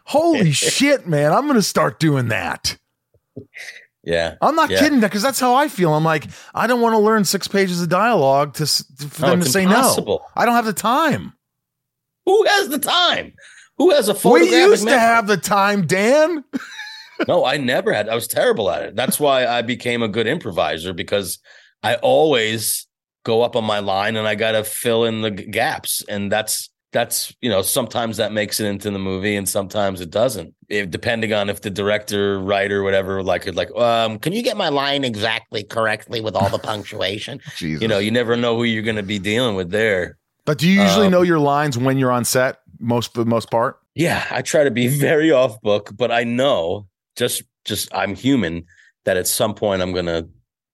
[0.06, 1.32] holy shit, man.
[1.32, 2.78] I'm gonna start doing that.
[4.04, 4.36] Yeah.
[4.42, 4.80] I'm not Yeah.
[4.80, 5.94] kidding because that's how I feel.
[5.94, 9.40] I'm like, I don't want to learn six pages of dialogue to for No, them
[9.42, 10.22] to say impossible.
[10.24, 10.42] no.
[10.42, 11.34] I don't have the time.
[12.26, 13.34] Who has the time?
[13.80, 14.34] Who has a full?
[14.34, 16.44] We photographic used to have the time, Dan.
[17.28, 18.08] No, I never had.
[18.08, 18.96] I was terrible at it.
[18.96, 21.40] That's why I became a good improviser because
[21.82, 22.88] I always
[23.24, 26.04] go up on my line and I got to fill in the gaps.
[26.08, 30.10] And that's that's you know sometimes that makes it into the movie and sometimes it
[30.10, 30.54] doesn't.
[30.70, 34.58] If, depending on if the director, writer, whatever, like it, like, um, can you get
[34.58, 37.40] my line exactly correctly with all the punctuation?
[37.58, 37.82] Jesus.
[37.82, 40.18] you know, you never know who you're going to be dealing with there.
[40.46, 42.58] but do you usually um, know your lines when you're on set?
[42.80, 43.80] Most for the most part.
[43.96, 48.66] Yeah, I try to be very off book, but I know just just I'm human
[49.06, 50.28] that at some point I'm gonna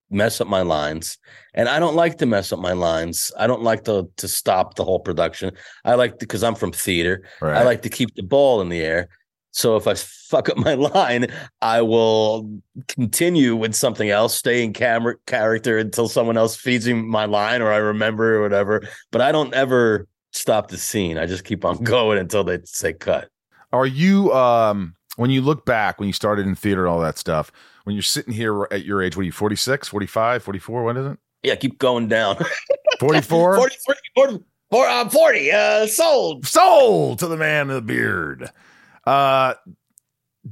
[0.10, 1.18] mess up my lines.
[1.54, 3.32] And I don't like to mess up my lines.
[3.38, 5.52] I don't like to to stop the whole production.
[5.84, 7.24] I like to because I'm from theater.
[7.41, 7.58] Right.
[7.58, 9.10] I like to keep the ball in the air.
[9.52, 9.94] So if I
[10.30, 11.28] fuck up my line,
[11.62, 16.94] I will continue with something else, stay in camera character until someone else feeds me
[16.94, 18.82] my line or I remember or whatever.
[19.12, 21.17] But I don't ever stop the scene.
[21.17, 23.30] I just keep on going until they say cut.
[23.71, 27.17] Are you um when you look back when you started in theater and all that
[27.17, 27.52] stuff,
[27.84, 31.06] when you're sitting here at your age, what are you 46, 45, 44, what is
[31.08, 31.19] it?
[31.43, 32.38] Yeah, keep going down.
[33.00, 33.56] 44?
[33.58, 36.45] 43, 40, four, uh, 40, uh, sold.
[36.45, 38.52] Sold to the man in the beard.
[39.06, 39.56] Uh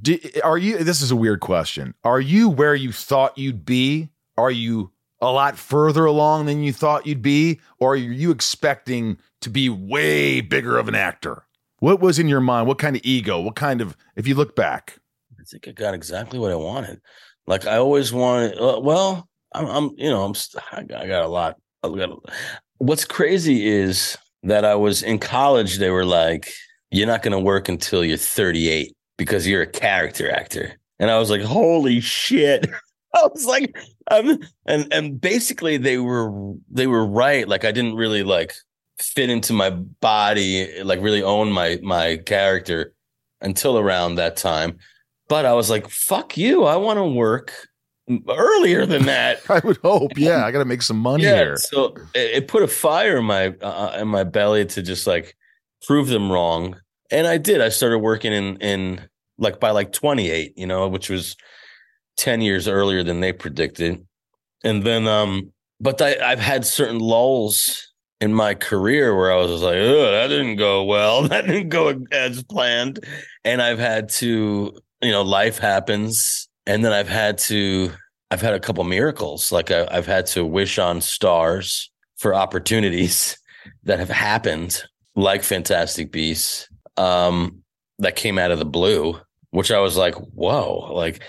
[0.02, 1.94] do, are you this is a weird question.
[2.04, 4.10] Are you where you thought you'd be?
[4.38, 4.92] Are you
[5.22, 9.70] a lot further along than you thought you'd be or are you expecting to be
[9.70, 11.46] way bigger of an actor?
[11.80, 12.68] What was in your mind?
[12.68, 13.40] What kind of ego?
[13.42, 14.98] What kind of if you look back?
[15.40, 17.02] I think I got exactly what I wanted.
[17.48, 18.58] Like I always wanted.
[18.58, 20.34] Uh, well, I'm, I'm, you know, I'm.
[20.72, 21.58] I got, I got a lot.
[21.84, 22.10] I got.
[22.12, 22.32] a-
[22.78, 25.78] What's crazy is that I was in college.
[25.78, 26.50] They were like,
[26.92, 31.20] "You're not going to work until you're 38 because you're a character actor," and I
[31.20, 32.66] was like, "Holy shit!"
[33.16, 33.76] I was like,
[34.10, 37.48] um, and and basically they were they were right.
[37.48, 38.54] Like I didn't really like
[39.04, 42.94] fit into my body, like really own my my character
[43.42, 44.78] until around that time.
[45.28, 46.64] But I was like, fuck you.
[46.66, 47.68] I want to work
[48.30, 49.40] earlier than that.
[49.50, 50.18] I would hope.
[50.18, 51.36] Yeah, I got to make some money yeah.
[51.36, 51.58] here.
[51.58, 55.36] So it, it put a fire in my uh, in my belly to just like
[55.86, 56.80] prove them wrong.
[57.12, 57.62] And I did.
[57.62, 59.02] I started working in in
[59.38, 61.36] like by like 28, you know, which was
[62.18, 64.06] 10 years earlier than they predicted.
[64.64, 67.93] And then um but I, I've had certain lulls
[68.24, 71.28] in my career where I was like, oh, that didn't go well.
[71.28, 73.06] That didn't go as planned.
[73.44, 76.48] And I've had to, you know, life happens.
[76.66, 77.92] And then I've had to,
[78.32, 79.52] I've had a couple miracles.
[79.52, 83.38] Like I, I've had to wish on stars for opportunities
[83.84, 84.82] that have happened,
[85.16, 87.62] like Fantastic Beasts, um,
[88.00, 89.20] that came out of the blue.
[89.52, 91.22] which I was like, whoa, like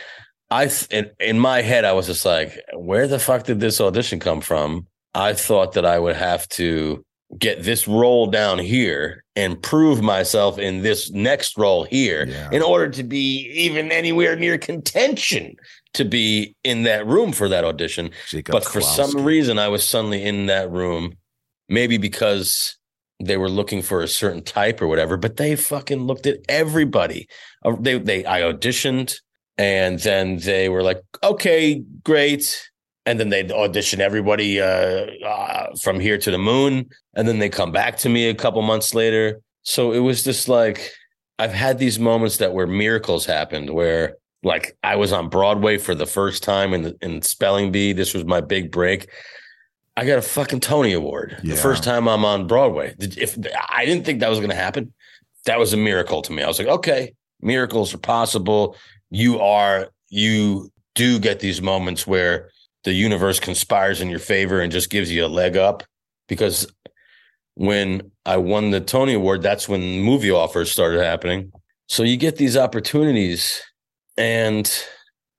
[0.48, 4.20] I in, in my head I was just like, where the fuck did this audition
[4.20, 4.86] come from?
[5.14, 7.04] I thought that I would have to
[7.38, 12.50] get this role down here and prove myself in this next role here Yeah.
[12.52, 15.56] in order to be even anywhere near contention
[15.94, 18.10] to be in that room for that audition.
[18.28, 21.16] Jacob but for some reason, I was suddenly in that room,
[21.68, 22.76] maybe because
[23.20, 25.16] they were looking for a certain type or whatever.
[25.16, 27.28] But they fucking looked at everybody.
[27.64, 29.14] Uh, They they I auditioned,
[29.56, 32.70] and then they were like, "Okay, great."
[33.06, 37.50] And then they'd audition everybody uh, uh, from here to the moon, and then they
[37.50, 39.40] come back to me a couple months later.
[39.62, 40.90] So it was just like
[41.38, 45.94] I've had these moments that where miracles happened, where like I was on Broadway for
[45.94, 47.92] the first time in in Spelling Bee.
[47.92, 49.08] This was my big break.
[49.96, 51.54] I got a fucking Tony Award Yeah.
[51.54, 52.94] the first time I'm on Broadway.
[52.98, 53.38] If
[53.70, 54.92] I didn't think that was going to happen,
[55.46, 56.42] that was a miracle to me.
[56.42, 58.76] I was like, okay, miracles are possible.
[59.10, 62.50] You are, you do get these moments where
[62.84, 65.82] the universe conspires in your favor and just gives you a leg up.
[66.28, 66.66] Because
[67.54, 71.52] when I won the Tony Award, that's when movie offers started happening.
[71.88, 73.62] So you get these opportunities,
[74.16, 74.70] and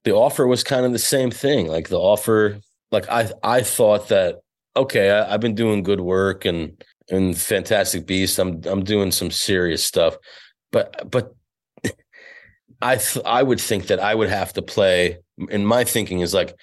[0.04, 1.68] the offer was kind of the same thing.
[1.68, 2.60] Like the offer,
[2.92, 4.42] like I I thought that
[4.76, 8.40] okay, I, I've been doing good work and and Fantastic Beast.
[8.40, 10.18] I'm I'm doing some serious stuff,
[10.72, 11.34] but but
[12.82, 15.18] I th- I would think that I would have to play.
[15.50, 16.56] And my thinking is like,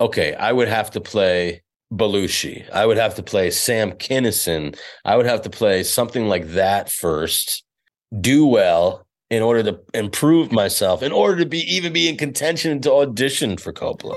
[0.00, 2.68] okay, I would have to play Belushi.
[2.70, 4.78] I would have to play Sam Kinison.
[5.04, 7.64] I would have to play something like that first.
[8.20, 12.80] Do well in order to improve myself, in order to be even be in contention
[12.82, 14.16] to audition for Coppola.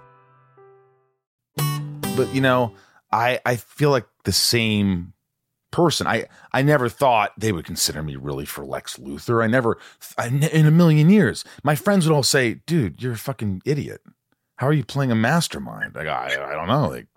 [2.15, 2.73] But you know,
[3.11, 5.13] I I feel like the same
[5.71, 6.07] person.
[6.07, 9.43] I I never thought they would consider me really for Lex Luthor.
[9.43, 9.77] I never
[10.17, 11.43] I, in a million years.
[11.63, 14.01] My friends would all say, "Dude, you're a fucking idiot.
[14.57, 16.89] How are you playing a mastermind?" Like I I don't know.
[16.89, 17.07] Like,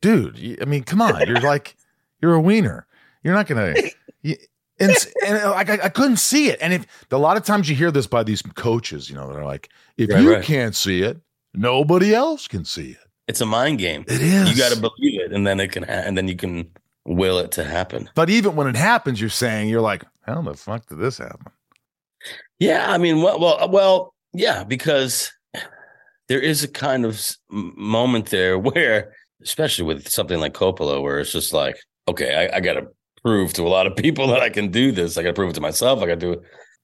[0.00, 1.26] dude, you- I mean, come on.
[1.26, 1.76] You're like
[2.20, 2.86] you're a wiener.
[3.22, 3.74] You're not gonna.
[4.22, 4.36] You,
[4.80, 4.90] and,
[5.26, 6.58] and uh, like I, I couldn't see it.
[6.60, 9.44] And if a lot of times you hear this by these coaches, you know, they're
[9.44, 10.44] like, if Right, you right.
[10.44, 11.20] can't see it,
[11.54, 13.03] nobody else can see it.
[13.28, 14.04] It's a mind game.
[14.06, 14.50] It is.
[14.50, 16.70] You got to believe it, and then it can, ha- and then you can
[17.06, 18.08] will it to happen.
[18.14, 21.52] But even when it happens, you're saying you're like, how the fuck did this happen?
[22.58, 25.32] Yeah, I mean, well, well, well, yeah, because
[26.28, 31.32] there is a kind of moment there where, especially with something like Coppola, where it's
[31.32, 31.76] just like,
[32.08, 32.86] okay, I, I got to
[33.22, 35.16] prove to a lot of people that I can do this.
[35.16, 35.98] I got to prove it to myself.
[36.02, 36.42] I got to do it.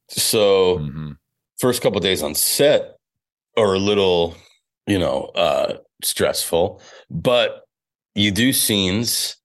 [0.08, 1.16] So, Mhm.
[1.60, 2.96] first couple days on set
[3.56, 4.34] are a little,
[4.86, 6.80] you know, uh, stressful,
[7.10, 7.62] but
[8.14, 9.36] you do scenes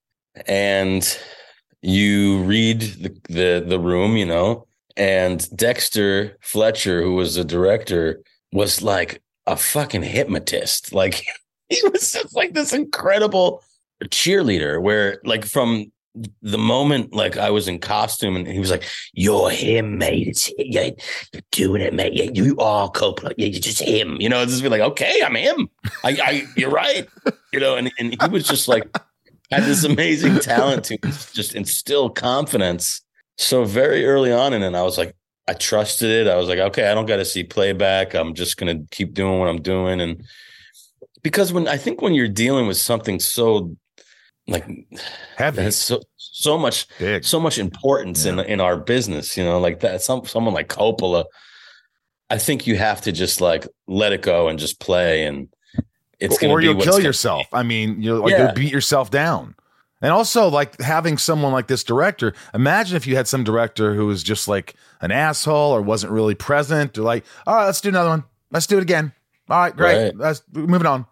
[0.46, 1.18] and
[1.82, 8.22] you read the, the the room, you know, and Dexter Fletcher, who was the director,
[8.52, 10.92] was like a fucking hypnotist.
[10.92, 11.24] Like
[11.68, 13.62] he was just like this incredible
[14.04, 15.90] cheerleader where like from
[16.42, 20.28] the moment like I was in costume and he was like, You're him, mate.
[20.28, 20.90] It's yeah,
[21.32, 22.14] you're doing it, mate.
[22.14, 23.32] Yeah, you are Coppola.
[23.36, 24.16] You're just him.
[24.20, 25.68] You know, just be like, okay, I'm him.
[26.04, 27.08] I, I you're right.
[27.52, 28.84] You know, and, and he was just like
[29.50, 30.98] had this amazing talent to
[31.32, 33.02] just instill confidence.
[33.38, 35.14] So very early on in it, I was like,
[35.48, 36.28] I trusted it.
[36.30, 38.14] I was like, okay, I don't got to see playback.
[38.14, 40.24] I'm just gonna keep doing what I'm doing, and
[41.22, 43.76] because when I think when you're dealing with something so
[44.48, 44.66] like
[45.36, 45.62] Heavy.
[45.62, 47.24] has so so much Big.
[47.24, 50.02] so much importance in in our business, you know, like that.
[50.02, 51.24] Some someone like Coppola,
[52.30, 55.48] I think you have to just like let it go and just play, and
[56.20, 57.46] it's gonna or you'll kill yourself.
[57.52, 58.44] I mean, you're like Yeah.
[58.46, 59.54] you'll beat yourself down.
[60.02, 62.34] And also, like having someone like this director.
[62.52, 66.34] Imagine if you had some director who was just like an asshole or wasn't really
[66.34, 68.24] present, or like, all right, let's do another one.
[68.50, 69.12] Let's do it again.
[69.48, 70.04] All right, great.
[70.04, 70.16] Right.
[70.16, 71.06] Let's moving on.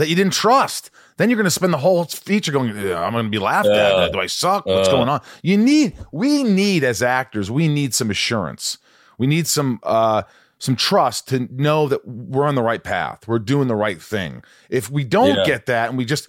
[0.00, 0.90] That you didn't trust.
[1.18, 2.70] Then you're going to spend the whole feature going.
[2.70, 4.12] I'm going to be laughed Uh, at.
[4.12, 4.64] Do I suck?
[4.66, 4.92] What's uh.
[4.92, 5.20] going on?
[5.42, 5.94] You need.
[6.10, 7.50] We need as actors.
[7.50, 8.78] We need some assurance.
[9.18, 9.78] We need some.
[9.82, 10.22] uh
[10.62, 13.26] some trust to know that we're on the right path.
[13.26, 14.42] We're doing the right thing.
[14.68, 15.44] If we don't Yeah.
[15.46, 16.28] get that and we just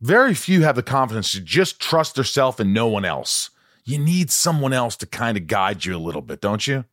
[0.00, 3.50] very few have the confidence to just trust themselves and no one else.
[3.84, 6.84] You need someone else to kind of guide you a little bit, don't you?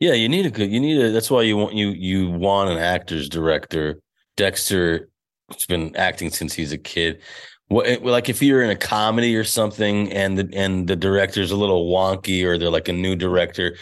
[0.00, 0.70] Yeah, you need a good.
[0.72, 1.10] You need a.
[1.12, 4.00] That's why you want you you want an actor's director.
[4.38, 5.10] Dexter
[5.50, 7.20] has been acting since he's a kid.
[7.68, 11.56] What like if you're in a comedy or something, and the and the director's a
[11.56, 13.76] little wonky, or they're like a new director,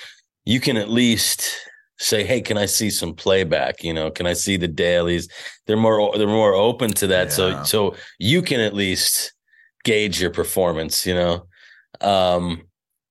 [0.45, 1.53] you can at least
[1.99, 3.83] say, "Hey, can I see some playback?
[3.83, 5.29] You know, can I see the dailies?"
[5.67, 7.35] They're more they're more open to that, Yeah.
[7.35, 9.33] so so you can at least
[9.85, 11.05] gauge your performance.
[11.05, 11.47] You know,
[12.01, 12.63] um,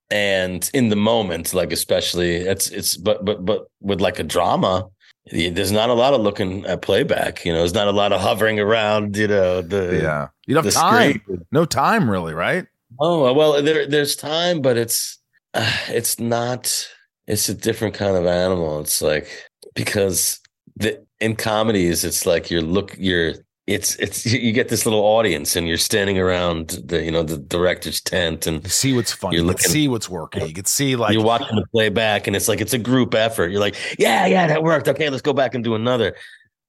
[0.10, 4.88] and in the moment like especially it's it's but but but with like a drama
[5.32, 8.20] there's not a lot of looking at playback you know there's not a lot of
[8.20, 10.28] hovering around you know the Yeah.
[10.48, 11.20] You don't have time.
[11.22, 11.46] screen.
[11.52, 12.66] No time really, right?
[13.00, 15.18] oh well there there's time but it's
[15.54, 16.88] uh, it's not
[17.28, 19.30] it's a different kind of animal it's like
[19.76, 20.40] because
[20.76, 23.34] the in comedies it's like you're look you're
[23.74, 27.38] it's it's you get this little audience and you're standing around the you know the
[27.38, 29.38] director's tent and You see what's funny.
[29.38, 30.48] You're You see what's working.
[30.48, 33.52] You can see like you're watching the playback and it's like it's a group effort.
[33.52, 34.88] You're like, yeah, yeah, that worked.
[34.88, 36.16] Okay, let's go back and do another.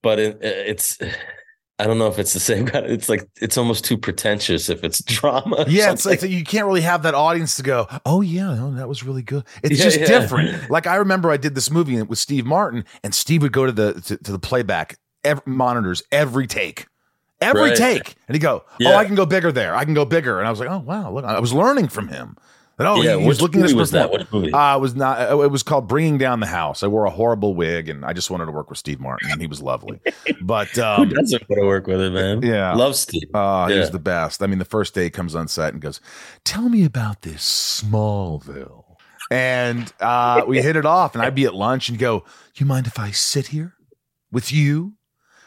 [0.02, 0.98] But it, uh, it's,
[1.78, 2.86] I don't know if it's the same kind.
[2.86, 5.64] It's like it's almost too pretentious if it's drama.
[5.68, 8.88] Yeah, it's like you can't really have that audience to go, oh yeah, no, that
[8.88, 9.44] was really good.
[9.62, 10.06] It's Yeah, just yeah.
[10.06, 10.58] different.
[10.70, 13.72] Like I remember I did this movie with Steve Martin, and Steve would go to
[13.72, 14.96] the to, to the playback
[15.46, 16.86] monitors every take,
[17.42, 17.76] every Right.
[17.76, 20.46] take, and he'd go, oh, I can go bigger there, I can go bigger, and
[20.46, 22.36] I was like, oh wow, look, I was learning from him.
[22.78, 23.16] That oh, yeah.
[23.16, 24.10] he, he was looking at this was that?
[24.10, 24.50] What movie?
[24.50, 25.30] Uh, it was not.
[25.30, 26.82] It was called Bringing Down the House.
[26.82, 29.40] I wore a horrible wig, and I just wanted to work with Steve Martin, and
[29.42, 30.00] he was lovely.
[30.40, 32.40] But Who um, doesn't want to work with it, man?
[32.42, 32.72] Yeah.
[32.72, 33.28] love Steve.
[33.34, 33.80] uh, Yeah.
[33.80, 34.42] was the best.
[34.42, 36.00] I mean, the first day he comes on set and goes,
[36.44, 38.84] "Tell me about this Smallville,"
[39.30, 41.14] and uh, we hit it off.
[41.14, 42.24] And I'd be at lunch and go,
[42.56, 43.74] "You mind if I sit here
[44.32, 44.94] with you?"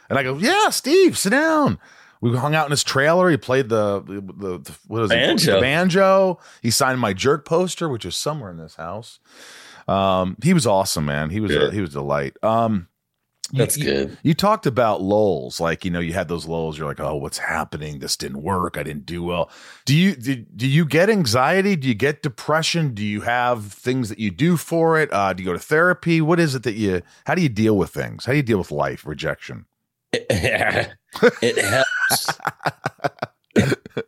[0.10, 1.80] And I go, "Yeah, Steve, sit down."
[2.22, 3.30] We hung out in his trailer.
[3.30, 5.16] He played the the, the, what is it?
[5.16, 5.56] Banjo.
[5.56, 6.40] The banjo.
[6.62, 9.20] He signed my jerk poster, which is somewhere in this house.
[9.88, 11.30] Um, he was awesome, man.
[11.30, 12.36] He was a, he was a delight.
[12.42, 12.88] Um,
[13.52, 14.18] you- That's you- good.
[14.24, 16.80] you talked about lulls, like you know, you had those lulls.
[16.80, 18.00] You're like, oh, what's happening?
[18.00, 18.76] This didn't work.
[18.78, 19.52] I didn't do well.
[19.86, 21.76] Do you do, do you get anxiety?
[21.76, 22.96] Do you get depression?
[22.96, 25.14] Do you have things that you do for it?
[25.14, 26.22] Uh, do you go to therapy?
[26.22, 27.04] What is it that you?
[27.28, 28.26] How do you deal with things?
[28.26, 29.66] How do you deal with life rejection?
[31.42, 32.38] it helps.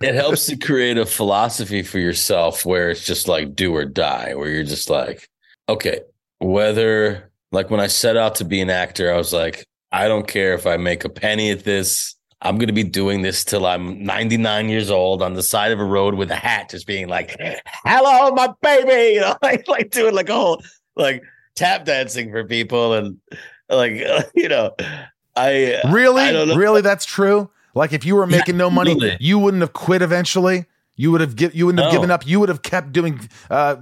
[0.02, 4.36] it helps to create a philosophy for yourself where it's just like do or die,
[4.36, 5.30] where you're just like,
[5.70, 6.02] okay,
[6.40, 10.28] whether like when I set out to be an actor, I was like, I don't
[10.28, 12.16] care if I make a penny at this.
[12.42, 15.80] I'm going to be doing this till I'm 99 years old on the side of
[15.80, 17.36] a road with a hat, just being like,
[17.84, 20.62] hello, my baby, you know, like, like doing like a whole,
[20.96, 21.24] like
[21.56, 22.94] tap dancing for people.
[22.94, 23.18] And
[23.70, 23.94] like,
[24.36, 24.76] you know,
[25.38, 27.50] I, Really, I really, that's true.
[27.76, 29.18] Like if you were making no money, Absolutely.
[29.26, 30.66] you wouldn't have quit eventually.
[30.96, 31.98] You would have give, you wouldn't have No.
[32.00, 32.26] given up.
[32.26, 33.76] You would have kept doing uh,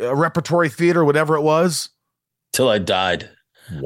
[0.00, 1.88] a repertory theater, whatever it was.
[2.52, 3.28] till I died.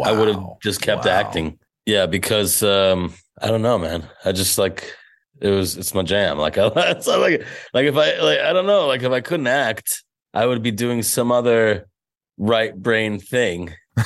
[0.04, 1.12] I would have just kept Wow.
[1.12, 1.58] acting.
[1.86, 4.06] Yeah, because um, I don't know, man.
[4.24, 4.94] I just like
[5.40, 5.76] it was.
[5.76, 6.38] It's my jam.
[6.38, 8.86] Like I, not like like if I like I don't know.
[8.86, 10.02] Like if I couldn't act,
[10.34, 11.88] I would be doing some other
[12.36, 13.72] right brain thing.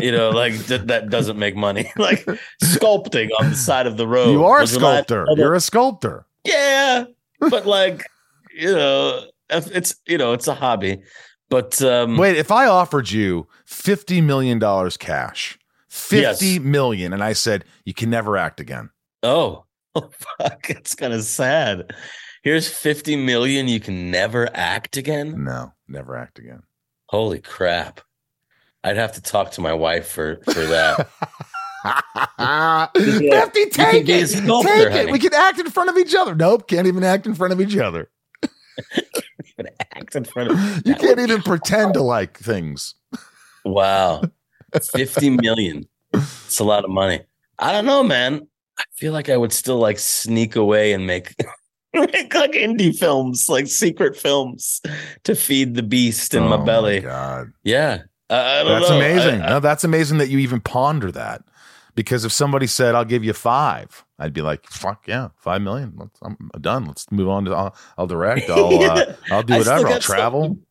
[0.00, 1.90] you know, like that that doesn't make money.
[1.96, 2.24] like
[2.62, 4.32] sculpting on the side of the road.
[4.32, 5.26] You are a sculptor.
[5.36, 6.26] You're a sculptor.
[6.44, 7.04] yeah,
[7.40, 8.04] but like
[8.54, 11.02] you know, it's you know, it's a hobby.
[11.48, 15.58] But um, Wait, if I offered you fifty million dollars cash,
[15.88, 16.58] fifty Yes.
[16.60, 18.90] million, and I said you can never act again.
[19.22, 19.64] Oh,
[19.94, 20.68] oh fuck.
[20.70, 21.94] It's kind of sad.
[22.42, 23.66] Here's 50 million.
[23.66, 25.42] You can never act again.
[25.42, 26.62] No, never act again.
[27.08, 28.00] Holy crap.
[28.86, 31.08] I'd have to talk to my wife for, for that.
[32.96, 35.12] Fifty, You take it, sculptor, take it.
[35.12, 36.34] We can act in front of each other.
[36.34, 38.08] Nope, can't even act in front of each other.
[39.58, 42.94] even act in front of You can't even pretend to like things.
[43.64, 44.22] Wow.
[44.94, 45.88] 50 million.
[46.12, 47.20] It's a lot of money.
[47.58, 48.46] I don't know, man.
[48.78, 51.34] I feel like I would still like sneak away and make
[51.94, 54.80] make like indie films, like secret films
[55.24, 57.00] to feed the beast in my Oh belly.
[57.00, 57.52] God.
[57.64, 58.02] Yeah.
[58.30, 58.96] I, I don't That's know.
[58.96, 59.40] amazing.
[59.42, 61.42] I- I- no, that's amazing that you even ponder that.
[61.94, 65.94] Because if somebody said, "I'll give you five, I'd be like, "Fuck yeah, five million.
[65.96, 66.84] Let's, I'm done.
[66.84, 67.52] Let's move on to.
[67.54, 68.50] I'll, I'll direct.
[68.50, 69.88] I'll, uh, I'll do whatever.
[69.88, 70.62] I'll travel." something-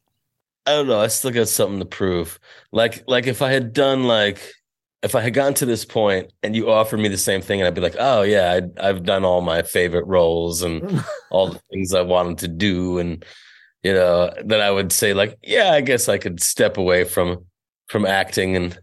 [0.67, 0.99] I don't know.
[0.99, 2.39] I still got something to prove.
[2.71, 4.39] Like, like if I had done like,
[5.03, 7.67] if I had gotten to this point and you offered me the same thing, and
[7.67, 11.61] I'd be like, oh yeah, I'd, I've done all my favorite roles and all the
[11.71, 13.23] things I wanted to do, and
[13.85, 17.45] you know, then I would say like, yeah, I guess I could step away from
[17.87, 18.77] from acting and.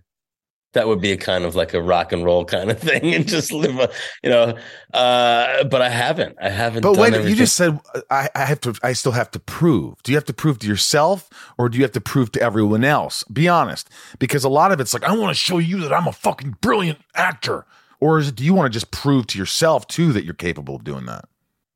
[0.75, 3.29] That would be a kind of like a rock and roll kind of thing, and
[3.29, 3.91] just live, a,
[4.23, 4.57] you know.
[4.95, 6.35] Uh, but I haven't.
[6.41, 6.81] I haven't.
[6.81, 7.79] But wait, you just said
[8.11, 8.75] I, I have to.
[8.83, 10.03] I still have to prove.
[10.03, 11.29] Do you have to prove to yourself,
[11.59, 13.23] or do you have to prove to everyone else?
[13.25, 16.09] Be honest, because a lot of it's like I want to show you that I'm
[16.09, 17.67] a fucking brilliant actor,
[18.01, 20.77] or is it, do you want to just prove to yourself too that you're capable
[20.77, 21.27] of doing that?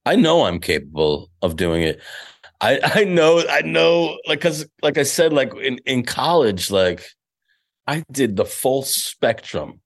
[0.07, 2.01] I know I'm capable of doing it.
[2.61, 7.05] I I know I know like cuz like I said like in in college like
[7.87, 9.81] I did the full spectrum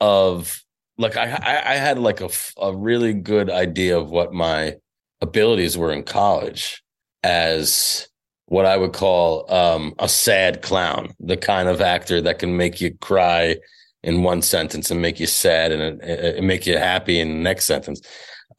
[0.00, 0.62] of
[0.98, 4.76] like I I, I had like a a really good idea of what my
[5.20, 6.82] abilities were in college
[7.22, 8.08] as
[8.46, 12.80] what I would call um a sad clown, the kind of actor that can make
[12.80, 13.56] you cry
[14.02, 17.66] in one sentence and make you sad and, and make you happy in the next
[17.66, 18.00] sentence.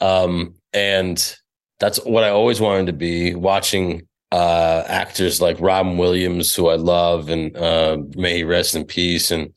[0.01, 1.35] Um, and
[1.79, 3.35] that's what I always wanted to be.
[3.35, 8.85] Watching uh, actors like Robin Williams, who I love, and uh, may he rest in
[8.85, 9.31] peace.
[9.31, 9.53] And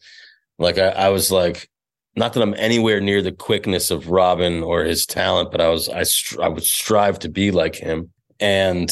[0.59, 1.69] like I, I was like,
[2.17, 5.89] not that I'm anywhere near the quickness of Robin or his talent, but I was
[5.89, 6.05] I
[6.43, 8.11] I would strive to be like him.
[8.39, 8.91] And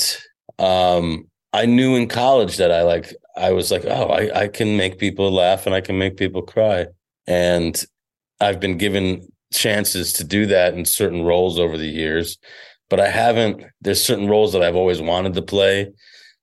[0.59, 4.76] um, I knew in college that I like I was like, oh, I, I can
[4.76, 6.87] make people laugh and I can make people cry.
[7.26, 7.85] And
[8.41, 12.39] I've been given chances to do that in certain roles over the years
[12.91, 15.91] but i haven't there's certain roles that i've always wanted to play.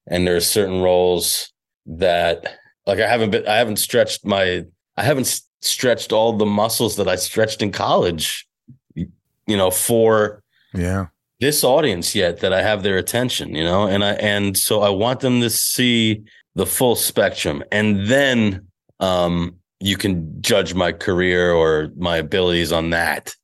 [0.08, 1.52] And there are certain roles
[1.88, 4.64] that like i haven't been i haven't stretched my
[4.98, 8.48] i haven't stretched all the muscles that i stretched in college
[8.96, 10.44] you know for
[10.74, 11.08] Yeah.
[11.40, 14.90] this audience yet that I have their attention, you know, and I and so I
[14.90, 16.22] want them to see
[16.56, 18.68] the full spectrum, and then
[19.00, 23.36] um, you can judge my career or my abilities on that,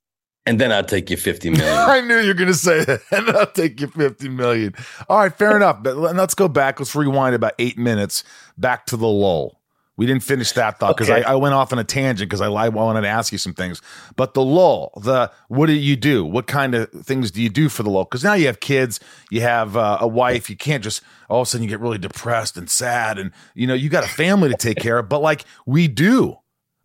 [0.46, 1.68] and then I'll take you fifty million.
[1.68, 3.00] I knew you were going to say that.
[3.12, 4.74] And I'll take you 50 million.
[5.08, 5.82] All right, fair enough.
[5.82, 6.80] But let- let's go back.
[6.80, 8.24] Let's rewind about eight minutes
[8.58, 9.58] back to the lull.
[9.98, 11.22] We didn't finish that thought because Okay.
[11.22, 13.52] I, I went off on a tangent because I, I wanted to ask you some
[13.52, 13.82] things.
[14.16, 16.24] But the lull, the what do you do?
[16.24, 18.04] What kind of things do you do for the lull?
[18.04, 18.98] Because now you have kids,
[19.30, 20.48] you have uh, a wife.
[20.48, 23.66] You can't just all of a sudden you get really depressed and sad, and you
[23.66, 25.10] know you got a family to take care of.
[25.10, 26.38] But like we do,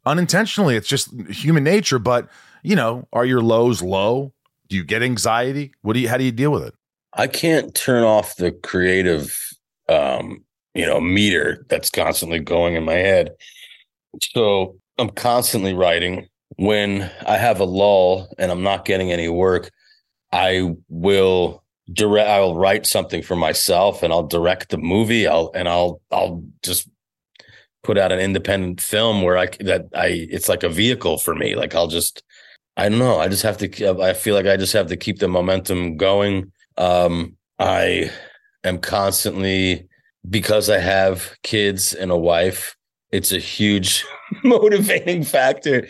[0.05, 1.99] unintentionally, it's just human nature.
[1.99, 2.27] But
[2.67, 4.33] you know, are your lows low?
[4.67, 5.71] Do you get anxiety?
[5.83, 6.09] What do you?
[6.09, 6.73] How do you deal with it?
[7.13, 9.33] I can't turn off the creative,
[9.87, 10.43] um,
[10.73, 13.31] you know, meter that's constantly going in my head.
[14.33, 16.27] So I'm constantly writing.
[16.57, 19.71] When I have a lull and I'm not getting any work,
[20.33, 21.63] I will
[21.93, 22.29] direct.
[22.29, 25.25] I'll write something for myself, and I'll direct the movie.
[25.25, 26.89] I'll and I'll I'll just
[27.83, 31.55] put out an independent film where I that I it's like a vehicle for me.
[31.55, 32.23] Like I'll just
[32.77, 33.19] I don't know.
[33.19, 34.01] I just have to.
[34.01, 36.51] I feel like I just have to keep the momentum going.
[36.77, 38.11] Um, I
[38.63, 39.89] am constantly
[40.29, 42.75] because I have kids and a wife.
[43.11, 44.05] It's a huge
[44.43, 45.87] motivating factor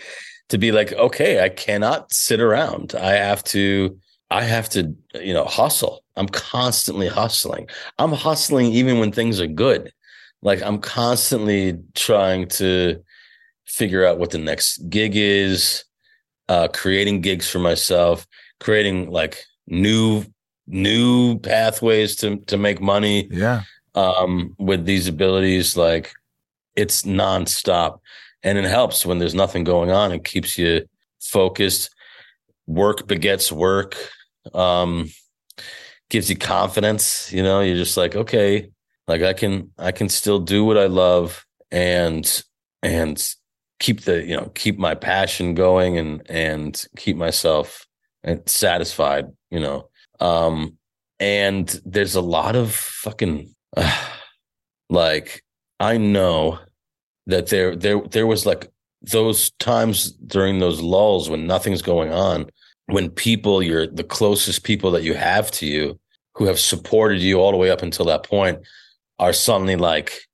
[0.48, 2.96] to be like, okay, I cannot sit around.
[2.96, 4.00] I have to.
[4.30, 6.04] I have to, you know, hustle.
[6.18, 7.70] I'm constantly hustling.
[7.98, 9.92] I'm hustling even when things are good.
[10.42, 13.02] Like I'm constantly trying to
[13.66, 15.86] figure out what the next gig is
[16.50, 18.28] uh, creating gigs for myself,
[18.60, 20.24] creating like new
[20.68, 23.64] new pathways to to make money Yeah,
[23.96, 25.78] um, with these abilities.
[25.78, 26.14] Like
[26.76, 28.00] it's nonstop,
[28.44, 30.12] and it helps when there's nothing going on.
[30.12, 30.88] It keeps you
[31.20, 31.90] focused.
[32.66, 33.96] Work begets work.
[34.54, 35.10] Um,
[36.10, 37.32] gives you confidence.
[37.32, 38.70] You know, you're just like, okay,
[39.08, 42.44] like I can I can still do what I love and
[42.84, 43.36] and
[43.80, 47.86] keep the you know keep my passion going and and keep myself
[48.26, 49.90] uh, satisfied you know.
[50.20, 50.78] Um
[51.20, 53.54] and there's a lot of fucking
[54.90, 55.44] like
[55.80, 56.60] i know
[57.26, 58.72] that there there there was like
[59.02, 62.50] those times during those lulls when nothing's going on
[62.86, 66.00] when people you're the closest people that you have to you
[66.38, 68.60] who have supported you all the way up until that point
[69.20, 70.27] are suddenly like,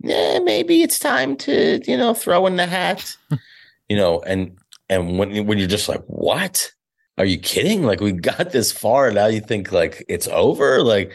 [0.00, 3.16] yeah, maybe it's time to, you know, throw in the hat,
[3.88, 4.56] you know, and
[4.88, 6.72] and when when you're just like, what?
[7.16, 7.82] Are you kidding?
[7.82, 10.82] Like we got this far, now you think like it's over?
[10.82, 11.12] Like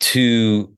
[0.00, 0.74] to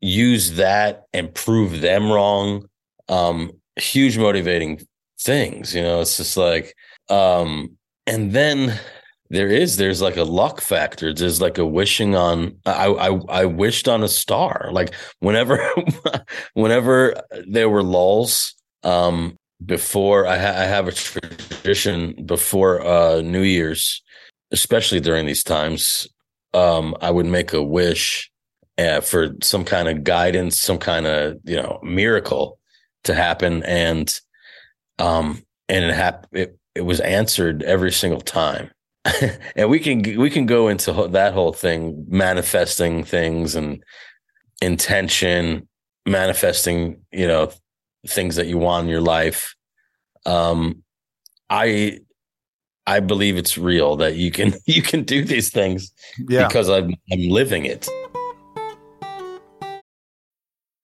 [0.00, 2.68] use that and prove them wrong,
[3.08, 4.86] um, huge motivating
[5.20, 5.74] things.
[5.74, 6.74] You know, it's just like,
[7.10, 7.76] um,
[8.06, 8.78] and then
[9.30, 11.12] there is there's like a luck factor.
[11.12, 14.70] There's like a wishing on i i, I wished on a star.
[14.72, 15.58] Like whenever
[16.54, 23.42] whenever there were lulls um before I, ha- I have a tradition before uh new
[23.42, 24.02] year's
[24.52, 26.06] especially during these times
[26.52, 28.30] um i would make a wish
[28.78, 32.58] uh, for some kind of guidance some kind of you know miracle
[33.06, 33.62] to happen.
[33.62, 34.14] And
[34.98, 38.70] um and it hap- it, it was answered every single time
[39.56, 43.82] and we can we can go into that whole thing manifesting things and
[44.62, 45.68] intention
[46.06, 47.50] manifesting you know
[48.06, 49.54] things that you want in your life
[50.24, 50.82] um
[51.50, 51.98] i
[52.86, 55.92] i believe it's real that you can you can do these things
[56.28, 56.46] Yeah.
[56.46, 57.88] because i'm i'm living it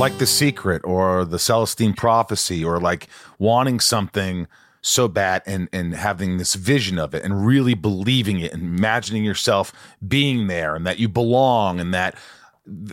[0.00, 3.06] Like The Secret or The Celestine Prophecy or like
[3.38, 4.46] wanting something
[4.82, 9.24] so bad and and having this vision of it and really believing it and imagining
[9.24, 9.74] yourself
[10.08, 12.14] being there and that you belong and that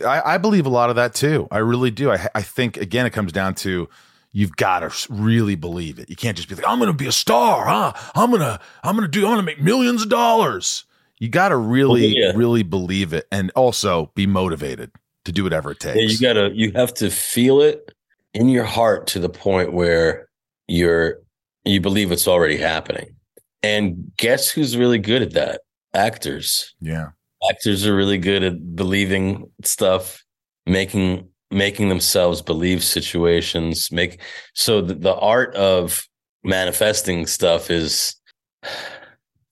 [0.06, 1.48] I, I believe a lot of that too.
[1.50, 2.10] I really do.
[2.10, 3.88] I I think again it comes down to
[4.32, 6.10] you've got to really believe it.
[6.10, 7.92] You can't just be like I'm going to be a star, huh?
[8.14, 10.84] I'm going to I'm going to do I'm going to make millions of dollars.
[11.18, 12.32] You got to really Yeah.
[12.34, 14.90] really believe it and also be motivated
[15.28, 15.96] to do whatever it takes.
[15.96, 17.94] Yeah, you gotta you have to feel it
[18.34, 20.28] in your heart to the point where
[20.66, 21.20] you're
[21.64, 23.14] you believe it's already happening.
[23.62, 25.60] And guess who's really good at that?
[25.94, 26.74] Actors.
[26.80, 27.08] yeah.
[27.50, 30.24] Actors are really good at believing stuff,
[30.66, 34.20] making making themselves believe situations, make
[34.54, 36.06] so the, the art of
[36.42, 38.16] manifesting stuff is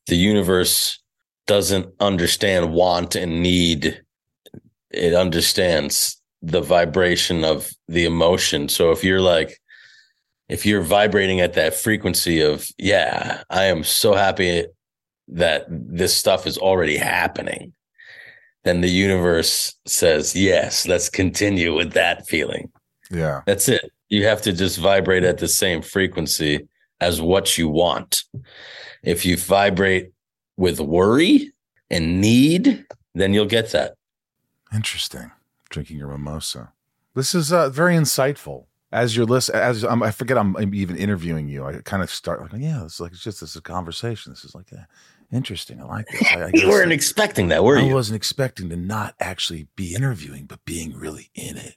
[0.07, 1.01] the universe
[1.47, 4.03] doesn't understand want and need
[4.97, 8.69] it understands the vibration of the emotion.
[8.69, 9.61] So if you're like,
[10.49, 14.65] if you're vibrating at that frequency of, yeah, I am so happy
[15.29, 17.73] that this stuff is already happening,
[18.63, 22.71] then the universe says, yes, let's continue with that feeling.
[23.11, 23.43] Yeah.
[23.47, 23.91] That's it.
[24.09, 26.69] You have to just vibrate at the same frequency
[27.01, 28.23] as what you want.
[29.03, 30.13] If you vibrate
[30.57, 31.53] with worry
[31.91, 32.85] and need,
[33.15, 33.96] then you'll get that.
[34.77, 35.31] Interesting.
[35.71, 36.73] Drinking your mimosa.
[37.15, 38.67] This is uh, very insightful.
[38.93, 41.65] As you're listening, as um, I forget, I'm, I'm even interviewing you.
[41.65, 44.33] I kind of start like, yeah, it's like it's just this is a conversation.
[44.33, 44.83] This is like uh,
[45.33, 45.81] interesting.
[45.81, 46.23] I like this.
[46.33, 47.95] I, I you weren't expecting that, were I you?
[47.95, 51.77] wasn't expecting to not actually be interviewing, but being really in it,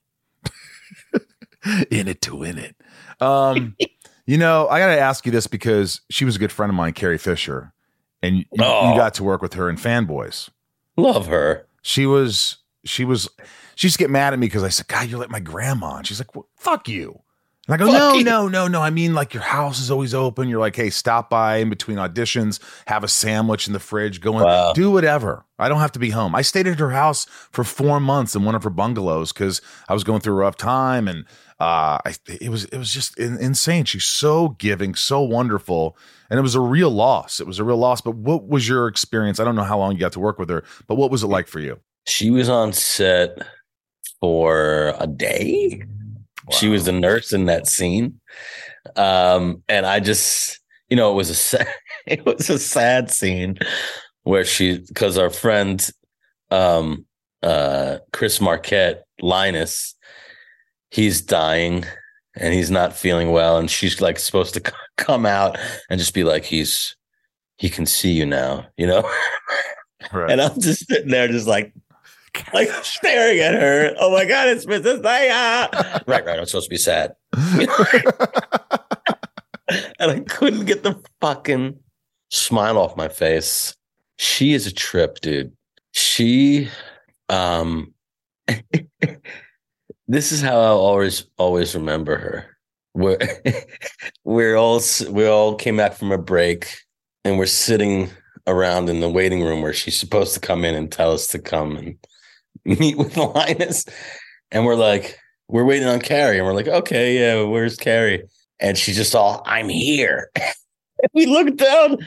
[1.92, 2.76] in it to win it.
[3.20, 3.76] Um,
[4.28, 6.76] you know, I got to ask you this because she was a good friend of
[6.76, 7.74] mine, Carrie Fisher,
[8.22, 8.96] and you, you Oh.
[8.96, 10.50] got to work with her in Fanboys.
[10.96, 11.66] Love her.
[11.82, 13.30] She was, she was,
[13.76, 15.98] she used to get mad at me because I said, God, you're like my grandma.
[15.98, 17.22] And she's like, well, fuck you.
[17.68, 18.24] And I go, Fuck no, you.
[18.24, 18.82] no, no, no.
[18.82, 20.50] I mean, like your house is always open.
[20.50, 24.40] You're like, hey, stop by in between auditions, have a sandwich in the fridge, go
[24.40, 24.74] in, Wow.
[24.74, 25.46] do whatever.
[25.60, 26.34] I don't have to be home.
[26.34, 29.94] I stayed at her house for four months in one of her bungalows because I
[29.94, 31.26] was going through a rough time, and
[31.60, 33.86] uh, I, it was it was just in, insane.
[33.86, 35.96] She's so giving, so wonderful,
[36.32, 37.40] and it was a real loss.
[37.40, 38.02] It was a real loss.
[38.02, 39.40] But what was your experience?
[39.40, 41.28] I don't know how long you got to work with her, but what was it
[41.28, 41.80] like for you?
[42.10, 43.38] She was on set
[44.20, 45.84] for a day.
[46.52, 48.20] She was the nurse in that scene.
[48.96, 51.68] Um, and I just, you know, it was a sad,
[52.08, 53.60] it was a sad scene
[54.24, 55.88] where she, because our friend
[56.52, 57.06] um,
[57.44, 59.96] uh, Chris Marquette, Linus,
[60.92, 61.86] he's dying
[62.36, 65.58] and he's not feeling well, and she's like supposed to come out
[65.90, 66.96] and just be like, he's
[67.58, 69.10] he can see you now, you know.
[70.14, 70.32] Right.
[70.32, 71.74] And I'm just sitting there, just like,
[72.54, 73.96] like staring at her.
[74.00, 75.02] Oh my god, it's Mrs.
[75.02, 75.72] Leia.
[76.08, 76.40] right, right.
[76.40, 77.16] I'm supposed to be sad,
[80.00, 81.78] and I couldn't get the fucking
[82.30, 83.76] smile off my face.
[84.18, 85.54] She is a trip, dude.
[85.94, 86.70] She,
[87.30, 87.94] um,
[90.08, 92.58] this is how I'll always always remember her.
[92.94, 93.18] We're
[94.24, 96.78] we're all we all came back from a break,
[97.24, 98.10] and we're sitting
[98.48, 101.40] around in the waiting room where she's supposed to come in and tell us to
[101.40, 101.96] come and
[102.66, 103.86] meet with Linus.
[104.52, 106.38] And we're like, we're waiting on Carrie.
[106.38, 108.24] And we're like, okay, yeah, where's Carrie?
[108.60, 110.32] And she's just all, I'm here.
[111.14, 111.98] we look down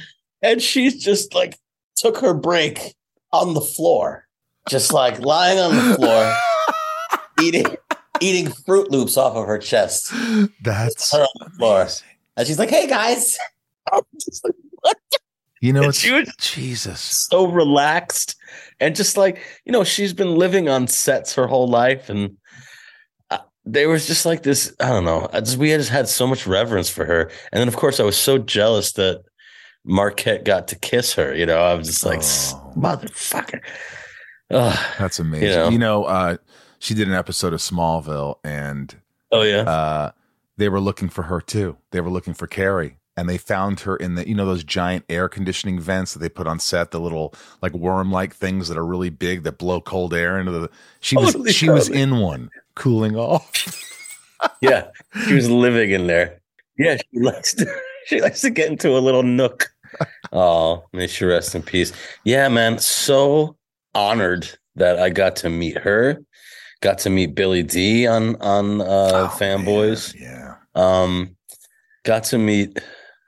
[0.43, 1.59] and she's just like
[1.97, 2.95] took her break
[3.33, 4.27] on the floor,
[4.69, 6.35] just like lying on the floor,
[7.43, 7.77] eating
[8.21, 10.13] eating Fruit Loops off of her chest.
[10.63, 11.89] That's her on the floor.
[12.37, 13.39] And she's like, hey guys.
[13.93, 14.97] I'm just like, what?
[15.61, 17.01] you know And it's she was Jesus.
[17.01, 18.37] so relaxed
[18.83, 22.37] and just like you know she's been living on sets her whole life and
[23.31, 26.27] uh, there was just like this i don't know I just, we just had so
[26.27, 29.23] much reverence for her and then of course i was so jealous that
[29.85, 32.73] marquette got to kiss her you know i was just like Oh.
[32.77, 33.61] motherfucker
[34.51, 34.79] Ugh.
[34.99, 35.49] That's amazing.
[35.49, 35.69] You know?
[35.71, 36.37] You know, uh,
[36.79, 38.95] she did an episode of Smallville, and
[39.31, 40.11] oh yeah uh,
[40.59, 41.79] they were looking for her too.
[41.91, 45.05] They were looking for Carrie, and they found her in the you know those giant
[45.09, 48.79] air conditioning vents that they put on set, the little like worm like things that
[48.79, 50.71] are really big that blow cold air into the.
[51.01, 53.79] She was Totally, she was in one, cooling off.
[54.61, 54.89] yeah
[55.27, 56.41] she was living in there.
[56.79, 57.67] Yeah she likes to
[58.07, 59.73] she likes to get into a little nook.
[60.33, 61.93] Oh may she rest in peace.
[62.25, 63.57] Yeah man so
[63.95, 66.17] honored that i got to meet her
[66.81, 70.19] got to meet billy dee on on uh Oh, fanboys.
[70.19, 71.37] man, um
[72.05, 72.79] got to meet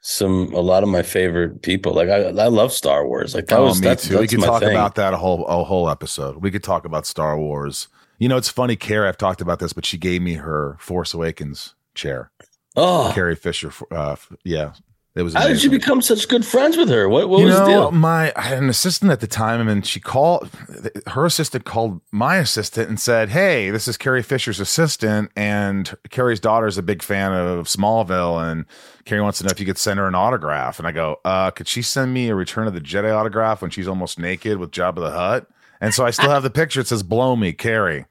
[0.06, 3.58] some a lot of my favorite people like i i love star wars like that
[3.58, 4.18] oh, was me that's, too.
[4.18, 4.72] We that's could talk thing.
[4.72, 6.36] about that a whole a whole episode.
[6.36, 7.88] We could talk about Star Wars.
[8.18, 9.08] You know, it's funny, Carrie.
[9.08, 12.30] I've talked about this, but she gave me her Force Awakens chair.
[12.76, 13.72] oh Carrie Fisher.
[13.90, 14.74] Uh, yeah,
[15.22, 15.34] was.
[15.34, 17.70] how did you become such good friends with her what, what you was know, the
[17.70, 20.50] deal my I had an assistant at the time, and she called
[21.06, 26.40] her assistant called my assistant and said, "Hey, this is Carrie Fisher's assistant, and Carrie's
[26.40, 28.64] daughter is a big fan of Smallville, and
[29.04, 31.50] Carrie wants to know if you could send her an autograph." And I go, "Uh,
[31.52, 34.72] could she send me a Return of the Jedi autograph when she's almost naked with
[34.72, 35.46] Jabba the Hutt?"
[35.80, 36.80] And so I still have the picture.
[36.80, 38.06] It says, "Blow me, Carrie."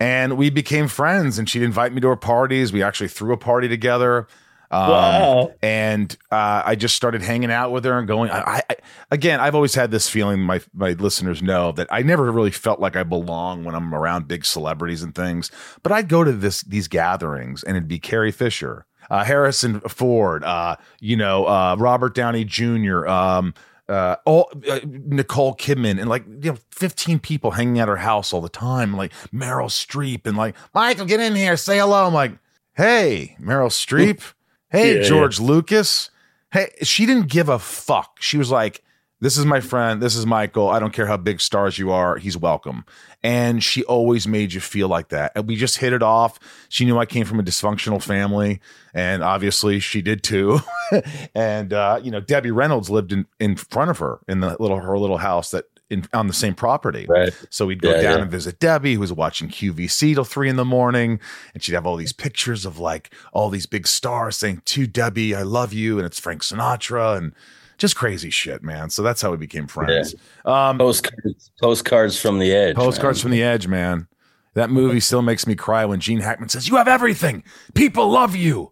[0.00, 2.72] And we became friends, and she'd invite me to her parties.
[2.72, 4.26] We actually threw a party together.
[4.74, 5.52] Um, Wow.
[5.62, 8.30] And uh, I just started hanging out with her and going.
[8.30, 8.76] I, I
[9.10, 10.40] again, I've always had this feeling.
[10.40, 14.26] My my listeners know that I never really felt like I belong when I'm around
[14.28, 15.50] big celebrities and things.
[15.82, 20.42] But I'd go to this these gatherings, and it'd be Carrie Fisher, uh, Harrison Ford,
[20.44, 23.06] uh, you know, uh, Robert Downey Jr.
[23.06, 23.54] Um,
[23.88, 28.32] uh, all uh, Nicole Kidman and like you know, fifteen people hanging at her house
[28.32, 32.06] all the time, like Meryl Streep and like Michael, get in here, say hello.
[32.06, 32.32] I'm like,
[32.74, 34.32] hey, Meryl Streep,
[34.74, 35.08] hey, Yeah, yeah.
[35.08, 36.10] George Lucas.
[36.52, 38.18] Hey, she didn't give a fuck.
[38.20, 38.82] She was like,
[39.20, 40.02] this is my friend.
[40.02, 40.68] This is Michael.
[40.68, 42.16] I don't care how big stars you are.
[42.16, 42.84] He's welcome.
[43.22, 45.32] And she always made you feel like that.
[45.34, 46.38] And we just hit it off.
[46.68, 48.60] She knew I came from a dysfunctional family.
[48.92, 50.60] And obviously she did too.
[51.34, 54.78] and, uh, you know, Debbie Reynolds lived in, in front of her in the little,
[54.78, 57.06] her little house that in, on the same property.
[57.08, 57.32] Right.
[57.50, 58.22] So we'd go Yeah, down yeah.
[58.22, 61.20] and visit Debbie, who was watching QVC till three in the morning.
[61.52, 65.34] And she'd have all these pictures of like all these big stars saying to Debbie,
[65.34, 65.98] I love you.
[65.98, 67.32] And it's Frank Sinatra and
[67.76, 68.88] just crazy shit, man.
[68.90, 70.14] So that's how we became friends.
[70.44, 73.22] Um, postcards postcards from the edge postcards man.
[73.22, 74.08] from the edge, man.
[74.54, 77.42] That movie still makes me cry when Gene Hackman says, You have everything.
[77.74, 78.70] People love you.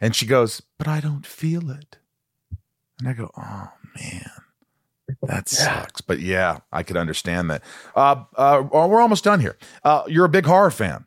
[0.00, 1.96] And she goes, But I don't feel it.
[3.00, 4.30] And I go, Oh, man.
[5.22, 6.00] That sucks.
[6.00, 7.62] But yeah, I could understand that.
[7.94, 9.56] Uh, uh, we're almost done here.
[9.84, 11.04] Uh, you're a big horror fan.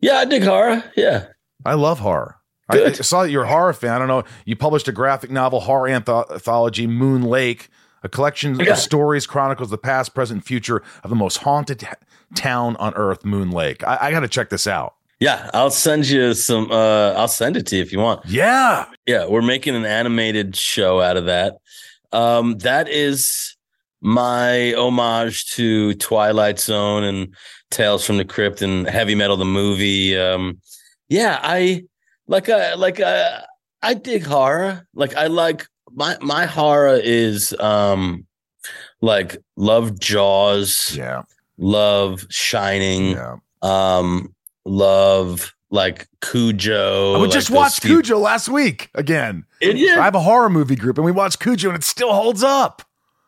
[0.00, 1.26] yeah i dig horror yeah
[1.64, 2.36] I love horror.
[2.68, 3.90] I, I saw that you're a horror fan.
[3.92, 4.22] I don't know.
[4.44, 7.68] You published a graphic novel, horror anthology, Moon Lake,
[8.04, 8.72] a collection Yeah.
[8.72, 11.88] of stories, chronicles the past, present, future of the most haunted
[12.36, 13.82] town on earth, Moon Lake.
[13.84, 14.94] I, I got to check this out.
[15.18, 18.84] yeah i'll send you some uh i'll send it to you if you want Yeah.
[19.06, 21.54] yeah we're making an animated show out of that
[22.12, 23.56] um that is
[24.00, 27.34] my homage to twilight zone and
[27.70, 30.60] tales from the crypt and heavy metal the movie um
[31.08, 31.82] yeah i
[32.28, 33.42] like i like i
[33.82, 38.26] i dig horror like i like my my horror is um
[39.00, 41.22] Like love Jaws, Yeah.
[41.58, 43.36] love Shining, Yeah.
[43.62, 44.34] um,
[44.64, 47.14] love like Cujo.
[47.14, 49.44] I like just watched Steve- Cujo last week again.
[49.62, 49.66] I
[50.02, 52.82] have a horror movie group and we watched Cujo and it still holds up.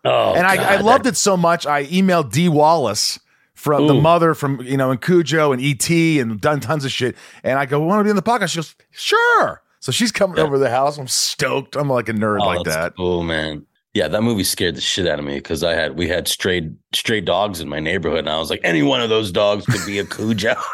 [0.05, 1.67] Oh, and I, I God, loved that- it so much.
[1.67, 3.21] I emailed Dee Wallace
[3.55, 7.17] from the mother from you know and Cujo and ET and done tons of shit.
[7.45, 8.51] And I go, want to be in the podcast?
[8.51, 9.63] She goes, sure.
[9.81, 10.43] So she's coming Yeah.
[10.45, 10.99] over to the house.
[10.99, 11.77] I'm stoked.
[11.77, 12.97] I'm like a nerd Oh, like that.
[12.97, 13.65] Cool, man.
[13.95, 16.71] Yeah, that movie scared the shit out of me because I had we had stray
[16.93, 19.85] stray dogs in my neighborhood, and I was like, any one of those dogs could
[19.87, 20.55] be a Cujo.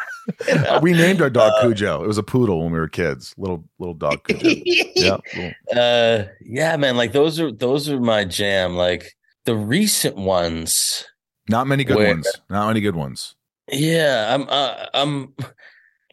[0.48, 2.02] Uh, we named our dog Cujo.
[2.02, 3.34] It was a poodle when we were kids.
[3.36, 4.62] Little little dog Cujo.
[4.96, 5.16] yeah.
[5.36, 9.14] little- uh yeah man like those are those are my jam like
[9.44, 11.04] the recent ones
[11.48, 12.30] Not many good Where- ones.
[12.48, 13.34] Not many good ones.
[13.70, 15.34] yeah i'm uh, i'm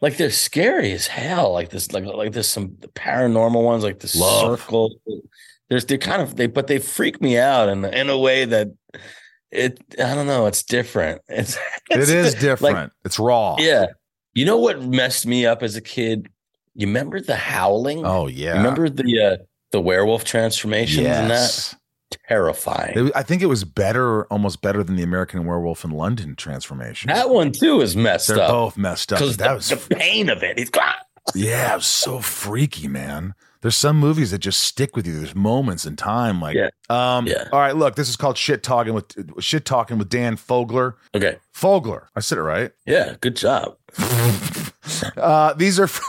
[0.00, 4.12] like they're scary as hell like this like like there's some paranormal ones like the
[4.18, 4.58] Love.
[4.60, 4.94] circle
[5.68, 8.68] there's they're kind of they but they freak me out in in a way that
[9.50, 11.56] it i don't know it's different it's,
[11.90, 12.92] It it's is like- different.
[13.04, 13.56] it's raw.
[13.58, 13.86] yeah
[14.34, 16.28] you know what messed me up as a kid
[16.74, 18.56] you remember the howling Oh yeah.
[18.56, 19.36] remember the uh
[19.70, 21.74] the werewolf transformations and that Yes.
[22.28, 27.08] terrifying I think it was better, almost better than the American Werewolf in London transformation.
[27.08, 28.36] That one too is messed up.
[28.36, 29.18] They're both messed up.
[29.18, 30.58] Because That the, was the pain of it.
[30.58, 30.70] He's
[31.34, 33.34] yeah, it was so freaky, man.
[33.62, 35.16] There's some movies that just stick with you.
[35.16, 36.68] There's moments in time, like Yeah.
[36.90, 37.26] um.
[37.26, 37.48] Yeah.
[37.52, 40.94] All right, look, this is called shit talking with shit talking with Dan Fogler.
[41.14, 41.38] Okay.
[41.54, 42.72] Fogler, I said it right.
[42.86, 43.14] Yeah.
[43.20, 43.76] Good job.
[45.16, 46.04] Uh, these are from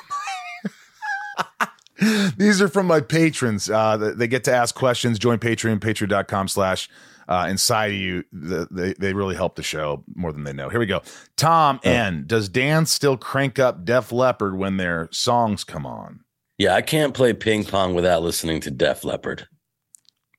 [2.38, 3.70] these are from my patrons.
[3.70, 5.20] Uh, they- get to ask questions.
[5.20, 6.90] Join Patreon, patreon.com slash
[7.28, 8.24] uh, inside of you.
[8.34, 10.70] The, they, they really help the show more than they know.
[10.70, 11.02] Here we go.
[11.38, 12.24] Tom N.
[12.26, 16.22] Does Dan still crank up Def Leppard when their songs come on?
[16.58, 19.48] Yeah, I can't play ping pong without listening to Def Leppard.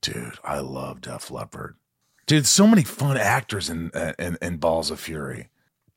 [0.00, 1.76] Dude, I love Def Leppard.
[2.26, 5.48] Dude, so many fun actors in uh, in, in Balls of Fury.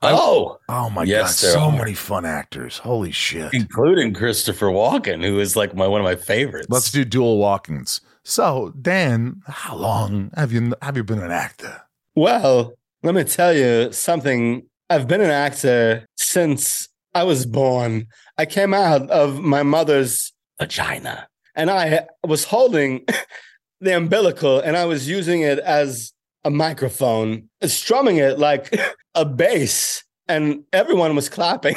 [0.01, 1.71] Oh, Oh my Yes, god, so are.
[1.77, 2.77] many fun actors.
[2.77, 3.51] Holy shit.
[3.53, 6.67] including Christopher Walken, who is like my one of my favorites.
[6.69, 8.01] Let's do dual Walkens.
[8.23, 11.81] So, Dan, how long have you have you been an actor?
[12.15, 14.63] Well, let me tell you something.
[14.89, 18.07] I've been an actor since I was born.
[18.37, 21.27] I came out of my mother's vagina.
[21.55, 23.05] and I was holding
[23.81, 26.13] the umbilical and I was using it as
[26.43, 28.79] a microphone, strumming it like
[29.15, 31.75] a bass, and everyone was clapping.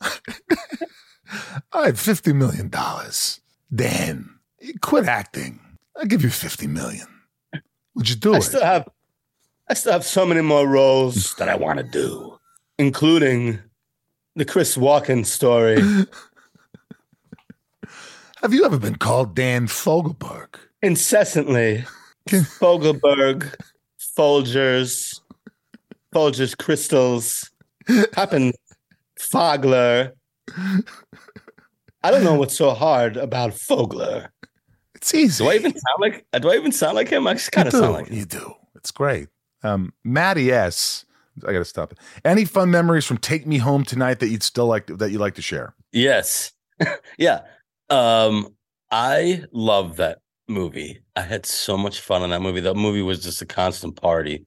[1.72, 3.40] I have fifty million dollars.
[3.74, 4.30] Dan,
[4.80, 5.60] quit acting.
[5.96, 7.06] I'll give you fifty million.
[7.94, 8.42] Would you do I it?
[8.42, 8.88] still have
[9.68, 12.38] I still have so many more roles that I want to do.
[12.78, 13.58] including
[14.38, 15.80] the Chris Walken story.
[18.40, 20.54] have you ever been called Dan Fogelberg?
[20.82, 21.84] incessantly.
[22.28, 23.52] Fogelberg,
[24.16, 25.20] Folgers,
[26.14, 27.50] Folgers Crystals,
[28.14, 28.52] Happen
[29.18, 30.12] Fogler.
[32.02, 34.28] I don't know what's so hard about Fogler.
[34.94, 35.42] It's easy.
[35.44, 36.26] Do I even sound like?
[36.40, 37.26] Do I even sound like him?
[37.26, 38.18] I just kind of sound like him.
[38.18, 38.54] you do.
[38.76, 39.28] It's great.
[39.62, 41.04] Um, Maddie S.
[41.46, 41.98] I gotta stop it.
[42.24, 45.34] Any fun memories from Take Me Home tonight that you'd still like that you like
[45.34, 45.74] to share?
[45.92, 46.52] Yes.
[47.18, 47.40] yeah.
[47.90, 48.48] Um,
[48.90, 50.18] I love that
[50.48, 51.02] movie.
[51.14, 52.60] I had so much fun on that movie.
[52.60, 54.44] That movie was just a constant party.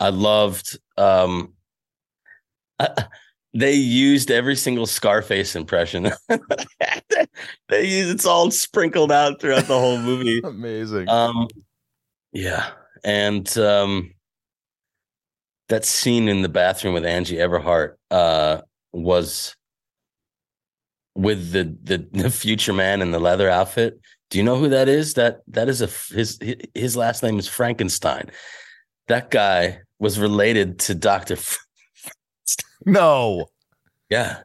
[0.00, 1.54] I loved um
[3.54, 6.12] they used every single Scarface impression.
[7.68, 10.40] they used it's all sprinkled out throughout the whole movie.
[10.44, 11.08] Amazing.
[11.08, 11.48] Um
[12.32, 12.70] yeah.
[13.04, 14.12] And um
[15.68, 18.62] that scene in the bathroom with Angie Everhart uh
[18.92, 19.54] was
[21.14, 24.00] with the, the the future man in the leather outfit.
[24.30, 25.14] Do you know who that is?
[25.14, 26.38] That that is a his
[26.74, 28.30] his last name is Frankenstein.
[29.08, 31.36] That guy was related to Doctor.
[32.86, 33.48] No.
[34.08, 34.42] yeah,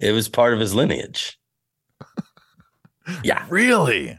[0.00, 1.38] it was part of his lineage.
[3.22, 4.18] Yeah, Really?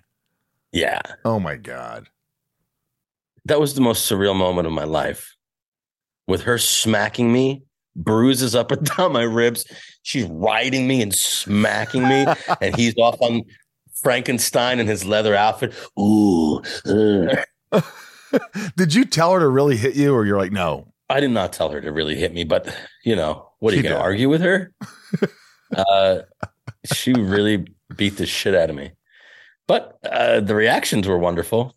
[0.72, 1.02] yeah.
[1.26, 2.08] Oh my god.
[3.46, 5.35] That was the most surreal moment of my life.
[6.28, 7.64] With her smacking me,
[7.96, 9.66] bruises up and down my ribs.
[10.04, 12.26] She's riding me and smacking me,
[12.62, 13.44] and he's off on
[14.02, 15.74] Frankenstein in his leather outfit.
[16.00, 16.62] Ooh.
[18.76, 20.92] Did you tell her to really hit you, or you're like, no?
[21.10, 23.84] I did not tell her to really hit me, but you know, what are She
[23.84, 24.74] you going to argue with her?
[25.76, 26.22] uh,
[26.92, 28.92] she really beat the shit out of me.
[29.68, 31.75] But uh, the reactions were wonderful.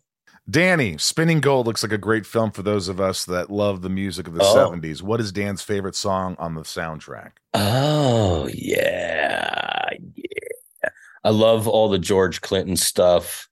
[0.49, 3.89] Danny, Spinning Gold looks like a great film for those of us that love the
[3.89, 4.55] music of the Oh.
[4.55, 5.01] 70s.
[5.01, 7.31] What is Dan's favorite song on the soundtrack?
[7.53, 10.89] Oh yeah, yeah.
[11.23, 13.47] I love all the George Clinton stuff.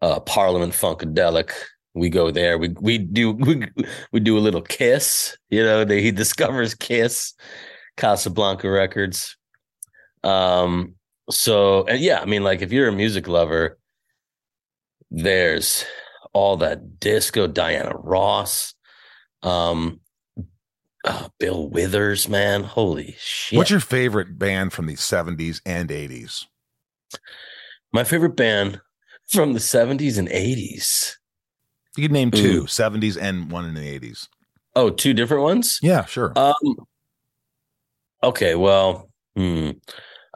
[0.00, 1.52] Uh, Parliament Funkadelic.
[1.94, 2.56] we go there.
[2.56, 3.66] We we do we,
[4.12, 5.36] we do a little kiss.
[5.50, 7.34] You know, they, he discovers Kiss,
[7.96, 9.36] Casablanca Records.
[10.24, 10.94] Um.
[11.30, 13.78] So and yeah, I mean, like if you're a music lover,
[15.10, 15.84] there's
[16.32, 18.74] all that disco, Diana Ross,
[19.42, 20.00] um,
[21.04, 23.56] uh, Bill Withers, man, holy shit!
[23.56, 26.46] What's your favorite band from the 70s and 80s?
[27.92, 28.80] My favorite band
[29.30, 31.16] from the 70s and 80s.
[31.96, 32.64] You could name two, Ooh.
[32.64, 34.28] 70s and one in the 80s.
[34.76, 35.78] Oh, two different ones?
[35.82, 36.32] Yeah, sure.
[36.36, 36.54] Um
[38.22, 39.70] Okay, well, hmm.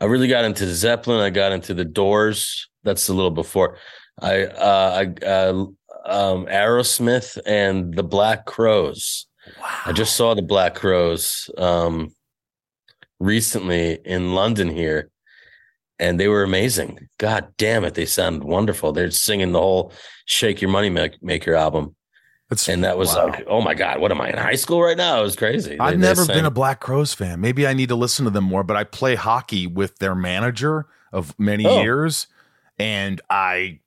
[0.00, 2.68] I really got into Zeppelin, I got into the Doors.
[2.82, 3.78] That's a little before.
[4.20, 5.66] I uh I uh
[6.04, 9.26] um Aerosmith and the Black Crowes.
[9.60, 9.80] Wow.
[9.86, 12.14] I just saw the Black Crowes um
[13.20, 15.10] recently in London here
[15.98, 17.08] and they were amazing.
[17.18, 18.92] God damn it, they sounded wonderful.
[18.92, 19.92] They're singing the whole
[20.26, 21.94] "Shake Your Money Make- Maker" album,
[22.48, 23.28] That's, and that was wow.
[23.28, 25.20] like, oh my god, what am I in high school right now?
[25.20, 25.78] It was crazy.
[25.78, 27.40] I've they, never they been a Black Crowes fan.
[27.40, 28.64] Maybe I need to listen to them more.
[28.64, 31.82] But I play hockey with their manager of many oh.
[31.82, 32.26] years,
[32.78, 33.80] and I.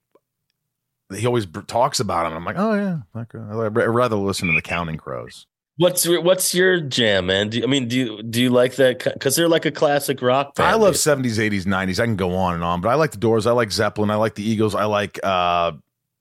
[1.16, 2.34] He always talks about them.
[2.34, 5.46] I'm like, oh yeah, I'd rather listen to the Counting Crows.
[5.78, 7.50] What's what's your jam, man?
[7.50, 9.04] Do you, I mean, do you do you like that?
[9.04, 10.70] Because they're like a classic rock band.
[10.70, 12.00] I love seventies, eighties, nineties.
[12.00, 13.46] I can go on and on, but I like the Doors.
[13.46, 14.10] I like Zeppelin.
[14.10, 14.74] I like the Eagles.
[14.74, 15.74] I like uh,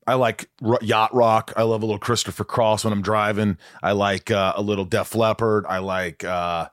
[0.06, 1.54] I like r- yacht rock.
[1.56, 3.56] I love a little Christopher Cross when I'm driving.
[3.82, 5.64] I like uh, a little Def Leppard.
[5.66, 6.22] I like.
[6.22, 6.68] uh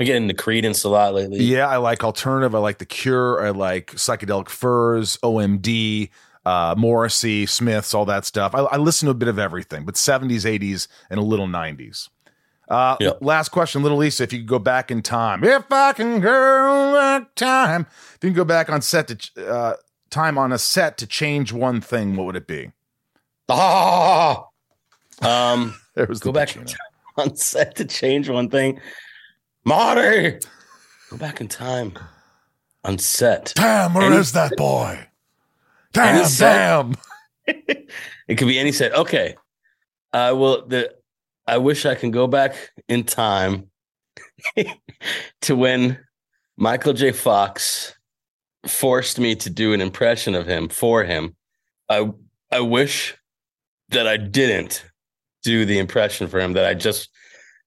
[0.00, 1.44] I'm getting into Creedence a lot lately.
[1.44, 2.56] Yeah, I like alternative.
[2.56, 3.46] I like the Cure.
[3.46, 5.18] I like psychedelic furs.
[5.18, 6.08] OMD
[6.44, 8.54] uh, Morrissey, Smiths, all that stuff.
[8.54, 12.08] I, I listen to a bit of everything, but 70s, 80s, and a little 90s.
[12.68, 13.18] Uh, yep.
[13.20, 14.22] Last question, little Lisa.
[14.22, 18.30] If you could go back in time, if I can go back time, if you
[18.30, 19.74] can go back on set to uh,
[20.10, 22.70] time on a set to change one thing, what would it be?
[23.48, 24.46] Ah,
[25.20, 26.56] um, there was go back
[27.18, 28.80] on set to change one thing.
[29.64, 30.38] Marty,
[31.10, 31.92] go back in time
[32.84, 33.52] on set.
[33.54, 35.08] Damn, where is that boy?
[35.92, 36.94] Damn, damn.
[37.46, 38.94] it could be any set.
[38.94, 39.36] Okay.
[40.12, 40.94] I will the
[41.46, 42.54] I wish I can go back
[42.88, 43.70] in time
[45.42, 45.98] to when
[46.56, 47.12] Michael J.
[47.12, 47.94] Fox
[48.66, 51.34] forced me to do an impression of him for him.
[51.88, 52.10] I
[52.50, 53.16] I wish
[53.88, 54.84] that I didn't
[55.42, 57.10] do the impression for him, that I just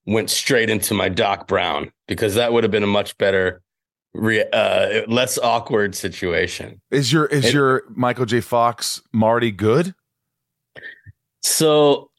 [0.05, 3.61] went straight into my Doc Brown because that would have been a much better
[4.15, 6.81] re- uh, less awkward situation.
[6.91, 8.41] Is your is it, your Michael J.
[8.41, 9.93] Fox Marty good?
[11.41, 12.09] So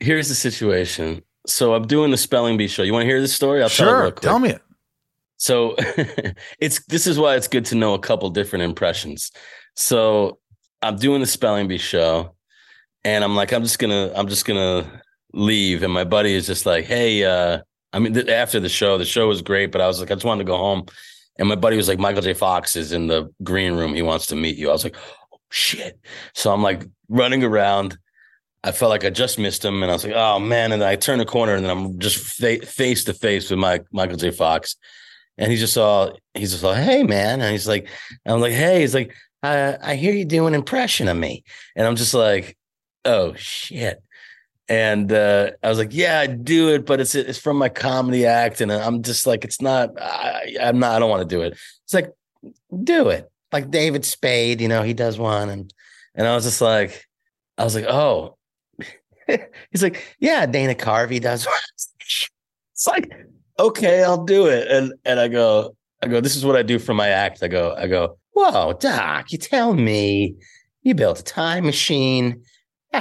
[0.00, 1.22] here's the situation.
[1.46, 2.82] So I'm doing the spelling bee show.
[2.82, 3.62] You want to hear this story?
[3.62, 4.10] I'll sure.
[4.10, 4.62] Tell, tell me it.
[5.36, 5.76] So
[6.58, 9.30] it's this is why it's good to know a couple different impressions.
[9.74, 10.38] So
[10.82, 12.34] I'm doing the spelling bee show,
[13.04, 15.82] and I'm like, I'm just gonna, I'm just gonna leave.
[15.82, 17.60] And my buddy is just like, hey, uh,
[17.92, 20.14] I mean, th- after the show, the show was great, but I was like, I
[20.14, 20.86] just wanted to go home.
[21.38, 22.34] And my buddy was like, Michael J.
[22.34, 23.94] Fox is in the green room.
[23.94, 24.70] He wants to meet you.
[24.70, 24.96] I was like,
[25.32, 25.98] oh, shit.
[26.34, 27.98] So I'm like running around.
[28.64, 29.82] I felt like I just missed him.
[29.82, 30.72] And I was like, oh, man.
[30.72, 33.80] And I turn the corner and then I'm just fa- face to face with my
[33.92, 34.30] Michael J.
[34.30, 34.76] Fox.
[35.38, 37.40] And he just saw, he's just like, hey, man.
[37.42, 37.88] And he's like,
[38.24, 41.44] I'm like, hey, he's like, I, I hear you do an impression of me.
[41.76, 42.56] And I'm just like,
[43.04, 44.02] oh, shit.
[44.68, 48.26] And uh, I was like, "Yeah, I do it, but it's it's from my comedy
[48.26, 49.90] act, and I'm just like, it's not.
[50.00, 50.96] I, I'm not.
[50.96, 52.12] I don't want to do it." It's like,
[52.82, 54.60] do it, like David Spade.
[54.60, 55.72] You know, he does one, and
[56.16, 57.06] and I was just like,
[57.58, 58.36] I was like, oh.
[59.70, 61.54] He's like, yeah, Dana Carvey does one.
[62.72, 63.12] it's like,
[63.58, 66.78] okay, I'll do it, and and I go, I go, this is what I do
[66.78, 67.42] for my act.
[67.42, 70.34] I go, I go, whoa, Doc, you tell me
[70.82, 72.42] you built a time machine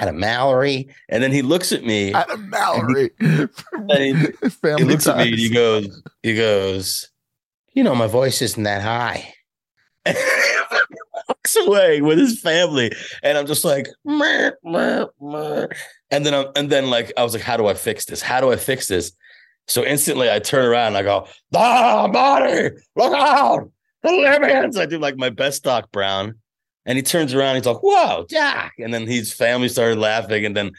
[0.01, 0.87] Adam Mallory.
[1.09, 2.13] And then he looks at me.
[2.13, 3.11] Adam Mallory.
[3.19, 4.13] And he,
[4.77, 5.07] he looks ties.
[5.07, 7.09] at me and he goes, he goes,
[7.73, 9.33] you know, my voice isn't that high.
[10.05, 10.17] And
[11.27, 12.91] walks away with his family.
[13.23, 15.67] And I'm just like, meh, meh, meh.
[16.11, 18.21] and then I'm, and then like I was like, how do I fix this?
[18.21, 19.11] How do I fix this?
[19.67, 23.71] So instantly I turn around and I go, ah, Marty, look out,
[24.03, 24.77] the Libyans.
[24.77, 26.35] I do like my best Doc Brown.
[26.85, 30.55] And he turns around, he's like, "Whoa, Jack!" And then his family started laughing, and
[30.55, 30.71] then,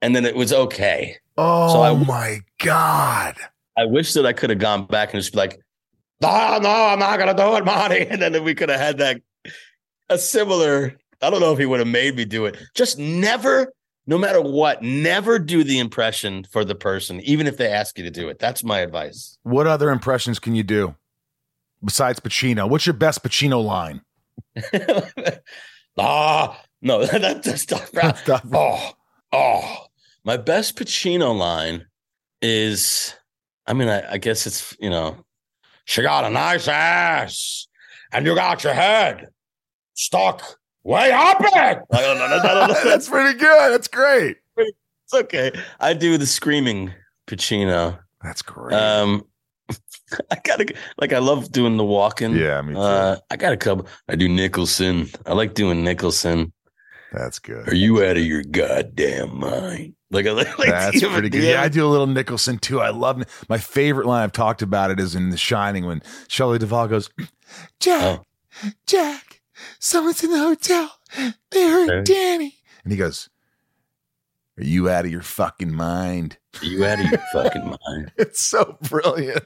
[0.00, 1.16] and then it was okay.
[1.36, 3.36] Oh so I, oh my god!
[3.76, 5.60] I wish that I could have gone back and just be like,
[6.20, 9.20] "No, no, I'm not gonna do it, Marty." And then we could have had that
[10.08, 10.96] a similar.
[11.20, 12.56] I don't know if he would have made me do it.
[12.74, 13.72] Just never,
[14.06, 18.04] no matter what, never do the impression for the person, even if they ask you
[18.04, 18.38] to do it.
[18.38, 19.36] That's my advice.
[19.42, 20.94] What other impressions can you do
[21.84, 22.70] besides Pacino?
[22.70, 24.02] What's your best Pacino line?
[25.98, 28.14] ah, no, that, that's Doc Brown.
[28.52, 28.92] oh,
[29.32, 29.86] Oh,
[30.24, 31.86] my best Pacino line
[32.40, 33.14] is,
[33.66, 35.24] I mean, I, I guess it's you know,
[35.84, 37.66] she got a nice ass,
[38.12, 39.28] and you got your head
[39.94, 40.42] stuck
[40.82, 41.78] way up it.
[41.90, 43.72] That's pretty good.
[43.72, 44.36] That's great.
[44.56, 45.52] It's okay.
[45.80, 46.92] I do the screaming
[47.26, 47.98] Pacino.
[48.22, 48.74] That's great.
[48.74, 49.24] Um,
[50.30, 50.66] I gotta
[51.00, 52.34] like I love doing the walking.
[52.34, 52.80] Yeah, me too.
[52.80, 53.86] Uh, I got a couple.
[54.08, 55.08] I do Nicholson.
[55.26, 56.52] I like doing Nicholson.
[57.12, 57.68] That's good.
[57.68, 59.94] Are you out of your goddamn mind?
[60.10, 61.42] Like, I like That's pretty good.
[61.42, 62.80] Yeah, I do a little Nicholson too.
[62.80, 64.24] I love my favorite line.
[64.24, 67.10] I've talked about it is in The Shining when Shelley Duvall goes,
[67.80, 68.68] "Jack, Oh.
[68.86, 69.42] Jack,
[69.78, 70.90] someone's in the hotel.
[71.50, 72.02] They heard Okay.
[72.12, 73.28] Danny," and he goes,
[74.58, 78.12] "Are you out of your fucking mind?" Are you out of your fucking mind?
[78.16, 79.44] It's so brilliant,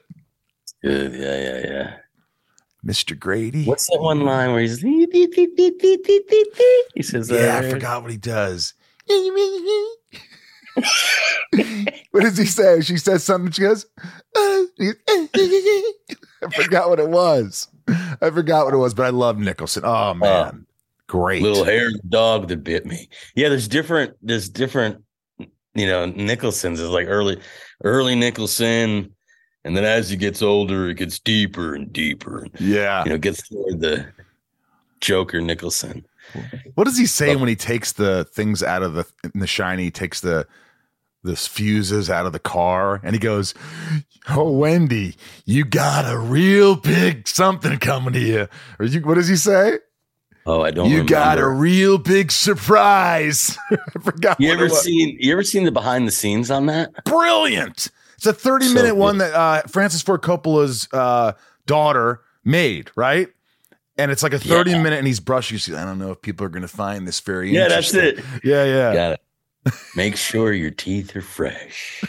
[0.82, 1.14] Good.
[1.14, 1.96] Yeah, yeah, yeah.
[2.84, 3.18] Mr.
[3.18, 3.64] Grady.
[3.64, 5.06] What's that one line where he's he
[7.02, 8.74] says, yeah, uh, I forgot what he does.
[12.10, 12.80] what does he say?
[12.80, 13.52] She says something.
[13.52, 13.86] She goes,
[14.34, 17.68] "Uh," I forgot what it was.
[17.88, 19.82] I forgot what it was, but I love Nicholson.
[19.84, 20.66] Oh man,
[21.08, 21.42] great.
[21.42, 23.08] little hairy dog that bit me.
[23.34, 24.16] Yeah, there's different.
[24.22, 25.04] There's different.
[25.74, 27.40] You know, Nicholson's is like early,
[27.84, 29.14] early Nicholson,
[29.64, 32.46] and then as he gets older, it gets deeper and deeper.
[32.58, 33.04] Yeah.
[33.04, 34.06] you know, gets toward the
[35.00, 36.04] Joker Nicholson.
[36.74, 39.90] What does he say when he takes the things out of the in the shiny?
[39.90, 40.46] Takes the
[41.24, 43.54] the fuses out of the car, and he goes,
[44.28, 48.48] "Oh, Wendy, you got a real big something coming to you."
[48.78, 49.78] Or you, what does he say?
[50.44, 50.90] Oh, I don't.
[50.90, 53.56] you got a real big surprise.
[53.70, 54.40] I forgot.
[54.40, 55.16] You what ever seen?
[55.20, 57.04] You ever seen the behind the scenes on that?
[57.04, 57.88] Brilliant.
[58.22, 58.98] It's a 30 So minute good.
[58.98, 61.32] one that uh, Francis Ford Coppola's uh,
[61.66, 63.26] daughter made, right?
[63.98, 64.82] And it's like a 30 Yeah.
[64.82, 65.58] minute, and he's brushing.
[65.58, 68.20] She's, I don't know if people are going to find this very Yeah, that's it.
[68.44, 68.94] Yeah, yeah.
[68.94, 69.74] Got it.
[69.96, 72.04] Make sure your teeth are fresh.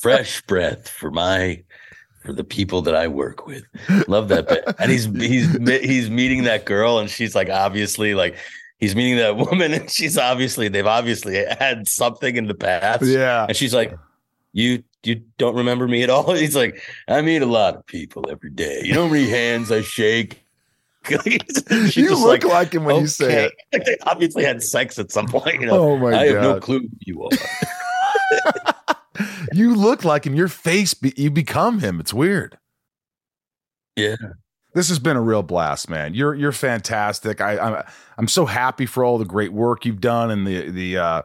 [0.00, 1.62] Fresh breath for my
[2.24, 3.64] for the people that I work with.
[4.06, 4.64] Love that bit.
[4.78, 8.36] And he's he's he's meeting that girl and she's like obviously like
[8.78, 13.04] he's meeting that woman and she's obviously they've obviously had something in the past.
[13.04, 13.46] Yeah.
[13.48, 13.96] And she's like
[14.52, 16.32] you you don't remember me at all?
[16.34, 18.82] He's like, I meet a lot of people every day.
[18.84, 20.44] You know how many hands I shake?
[21.94, 23.52] You look like him when you say it.
[23.72, 25.60] Like they obviously had sex at some point.
[25.60, 27.30] You know, Oh my I have no clue who you are.
[29.52, 30.34] You look like him.
[30.34, 32.00] Your face, be, you become him.
[32.00, 32.58] It's weird.
[33.96, 34.16] Yeah.
[34.74, 36.14] This has been a real blast, man.
[36.14, 37.40] You're you're fantastic.
[37.40, 37.82] I I'm,
[38.16, 41.22] I'm so happy for all the great work you've done and the the uh,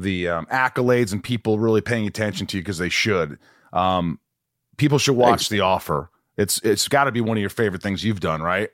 [0.00, 3.38] the um, accolades and people really paying attention to you because they should.
[3.72, 4.18] Um,
[4.76, 5.48] people should watch Thanks.
[5.48, 6.10] The Offer.
[6.36, 8.70] It's it's got to be one of your favorite things you've done, right?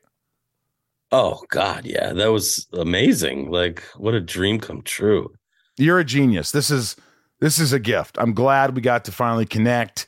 [1.10, 3.50] Oh God, yeah, that was amazing.
[3.50, 5.32] Like, what a dream come true.
[5.76, 6.50] You're a genius.
[6.50, 6.96] This is
[7.40, 8.16] this is a gift.
[8.20, 10.06] I'm glad we got to finally connect.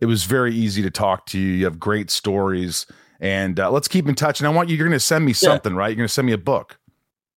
[0.00, 1.52] It was very easy to talk to you.
[1.52, 2.86] You have great stories,
[3.20, 4.40] and uh, let's keep in touch.
[4.40, 4.76] And I want you.
[4.76, 5.88] You're going to send me something, right?
[5.88, 6.78] You're going to send me a book.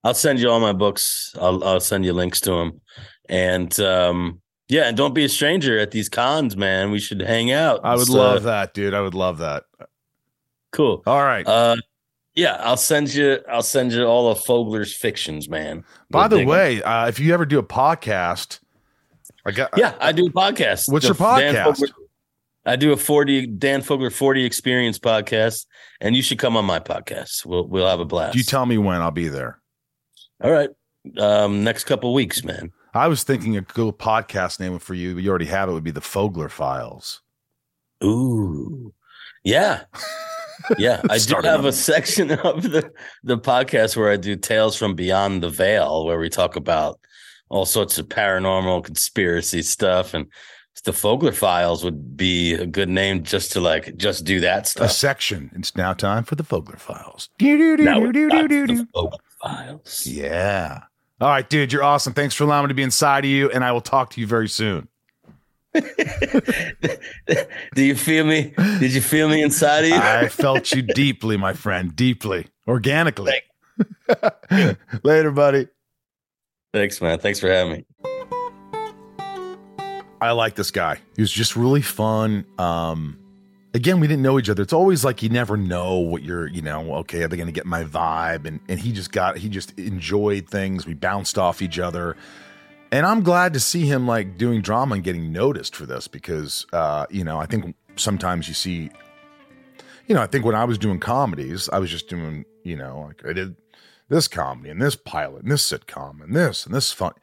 [0.03, 1.33] I'll send you all my books.
[1.39, 2.81] I'll I'll send you links to them,
[3.31, 6.91] and um, yeah, and don't be a stranger at these cons, man.
[6.91, 7.79] We should hang out.
[7.83, 8.93] I would It's, love that, dude.
[8.93, 9.63] I would love that.
[10.71, 11.01] Cool.
[11.07, 11.47] All right.
[11.47, 11.77] Uh,
[12.35, 13.39] yeah, I'll send you.
[13.49, 15.83] I'll send you all of Fogler's fictions, man.
[16.09, 18.59] By the way, uh, if you ever do a podcast,
[19.45, 20.91] I got yeah, I do podcasts.
[20.91, 21.63] What's your podcast?
[21.63, 21.91] Fogler-
[22.65, 25.65] I do a forty Dan Fogler forty experience podcast,
[25.99, 27.45] and you should come on my podcast.
[27.45, 28.35] We'll we'll have a blast.
[28.35, 29.59] You tell me when I'll be there.
[30.43, 30.69] All right.
[31.17, 32.71] Um, next couple weeks, man.
[32.93, 35.73] I was thinking a cool podcast name for you, but you already have it.
[35.73, 37.21] Would be the Fogler Files.
[38.03, 38.93] Ooh,
[39.43, 39.83] yeah,
[40.77, 41.01] yeah.
[41.09, 42.91] I do have a section of the
[43.23, 46.99] the podcast where I do tales from beyond the veil, where we talk about
[47.49, 50.27] all sorts of paranormal conspiracy stuff, and
[50.83, 54.89] the Fogler Files would be a good name just to like just do that stuff.
[54.89, 55.51] A section.
[55.55, 57.29] It's now time for the Fogler Files.
[57.39, 60.07] Now it's time for the Fogler Files.
[60.07, 60.81] Yeah.
[61.21, 61.71] All right, dude.
[61.71, 62.13] You're awesome.
[62.13, 64.25] Thanks for allowing me to be inside of you, and I will talk to you
[64.25, 64.87] very soon.
[65.73, 65.83] Do
[67.75, 68.55] you feel me?
[68.79, 69.95] Did you feel me inside of you?
[69.97, 73.35] I felt you deeply, my friend, deeply, organically.
[75.03, 75.67] Later, buddy.
[76.73, 77.19] Thanks, man.
[77.19, 77.85] Thanks for having me.
[80.19, 80.97] I like this guy.
[81.15, 82.45] He was just really fun.
[82.57, 83.19] Um,
[83.73, 84.63] again, we didn't know each other.
[84.63, 87.53] It's always like you never know what you're, you know, okay, are they going to
[87.53, 88.45] get my vibe?
[88.45, 90.85] And and he just got, he just enjoyed things.
[90.85, 92.15] We bounced off each other.
[92.91, 96.65] And I'm glad to see him like doing drama and getting noticed for this because,
[96.73, 98.89] uh, you know, I think sometimes you see,
[100.07, 103.05] you know, I think when I was doing comedies, I was just doing, you know,
[103.07, 103.55] like I did
[104.09, 107.13] this comedy and this pilot and this sitcom and this and this fun.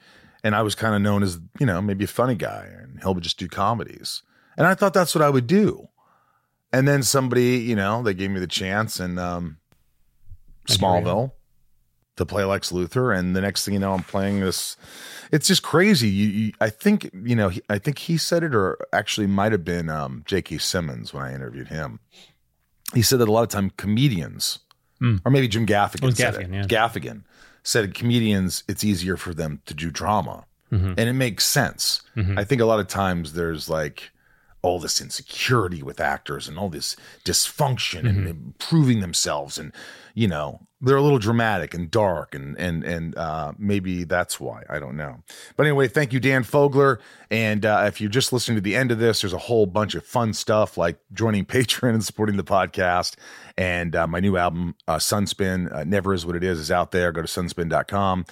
[0.42, 3.14] and I was kind of known as you know maybe a funny guy, and he'll
[3.16, 4.22] just do comedies,
[4.56, 5.88] and I thought that's what I would do.
[6.72, 9.56] And then somebody, you know, they gave me the chance in um,
[10.68, 11.32] Smallville
[12.16, 14.76] to play Lex Luthor, and the next thing you know, I'm playing this.
[15.32, 16.08] It's just crazy.
[16.08, 17.48] You, you I think you know.
[17.48, 20.58] He, I think he said it, or actually might have been um, J.K.
[20.58, 22.00] Simmons when I interviewed him.
[22.94, 24.60] He said that a lot of time comedians,
[25.00, 25.20] Mm.
[25.24, 26.70] or maybe Jim Gaffigan, said Gaffigan, it.
[26.72, 26.86] yeah.
[26.88, 27.22] Gaffigan
[27.62, 30.94] said comedians, it's easier for them to do drama, Mhm.
[30.98, 32.02] and it makes sense.
[32.16, 32.36] Mhm.
[32.36, 34.10] I think a lot of times there's like
[34.62, 38.06] all this insecurity with actors and all this dysfunction Mm-hmm.
[38.08, 39.72] and improving themselves and
[40.14, 44.62] you know they're a little dramatic and dark and and and uh maybe that's why.
[44.70, 45.22] I don't know.
[45.56, 46.98] But anyway thank you dan fogler.
[47.30, 49.94] And uh if you're just listening to the end of this there's a whole bunch
[49.96, 53.16] of fun stuff like joining patreon and supporting the podcast.
[53.56, 56.90] And uh, my new album uh sunspin uh, never is what it is is out
[56.92, 57.10] there.
[57.12, 58.24] Go to sunspin.com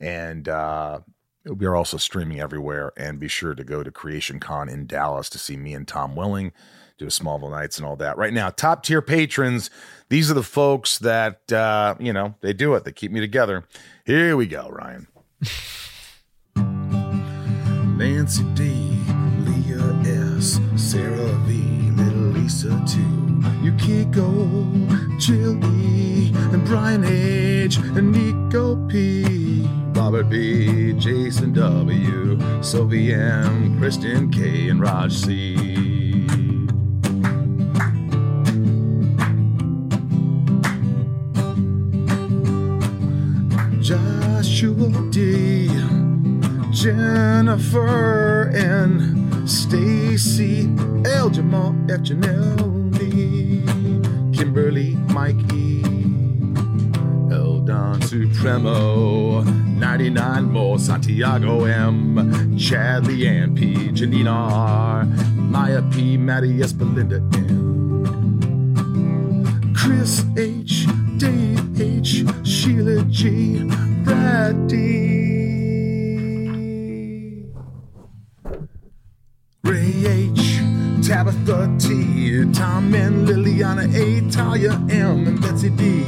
[0.00, 1.00] and uh
[1.44, 5.28] we are also streaming everywhere, and be sure to go to Creation Con in Dallas
[5.30, 6.52] to see me and Tom Welling
[6.96, 8.16] do a Smallville Nights and all that.
[8.16, 9.68] Right now, top tier patrons,
[10.08, 12.84] these are the folks that uh, you know they do it.
[12.84, 13.64] They keep me together.
[14.04, 15.08] Here we go, Ryan.
[17.96, 18.64] Nancy D,
[19.40, 23.00] Leah S, Sarah V, Little Lisa 2,
[23.62, 29.23] Yukiko, Jill E, and Brian H, and Nico P,
[30.04, 35.56] Robert B, Jason W, Sylvie M, Kristen K, and Raj C.
[43.80, 45.68] Joshua D,
[46.70, 50.68] Jennifer N, Stacy,
[51.06, 52.00] El Jamal, F.
[52.00, 53.62] Janelle Lee,
[54.36, 55.82] Kimberly, Mike E,
[57.32, 59.42] El Don Supremo,
[59.74, 67.54] 99 more, Santiago M, Chad Leanne P, Janina R, Maya P, Maddie S, Belinda M.
[69.74, 70.86] Chris H,
[71.18, 73.64] Dave H, Sheila G,
[74.04, 74.76] Brad D,
[79.64, 80.60] Ray H,
[81.06, 86.04] Tabitha T, Tom and Liliana A, Talia M, and Betsy D,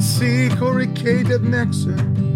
[0.00, 2.28] C, Corey K, Deb Nexon.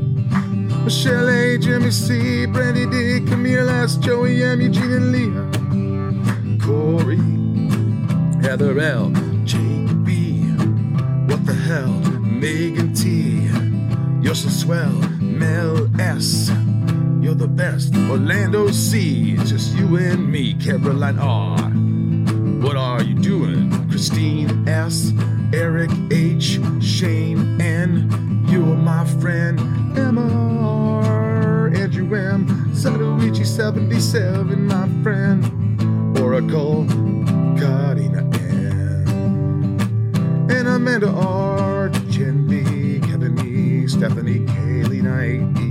[0.84, 7.18] Michelle A, Jimmy C, Brandy D, Camille S, Joey M, Eugene and Leah, Corey,
[8.42, 9.10] Heather L,
[9.44, 10.42] Jake B,
[11.28, 13.48] what the hell, Megan T,
[14.20, 14.90] you're so swell,
[15.20, 16.50] Mel S,
[17.20, 21.58] you're the best, Orlando C, just you and me, Caroline R,
[22.60, 23.61] what are you doing,
[24.02, 25.12] Christine S,
[25.52, 29.60] Eric H, Shane N, you're my friend,
[29.96, 30.26] Emma
[31.04, 36.84] R, Andrew M, Sadoichi 77, my friend, Oracle,
[37.56, 39.78] Karina N,
[40.50, 45.61] and Amanda R, Jen B, Kevin E, Stephanie K, Lena 82,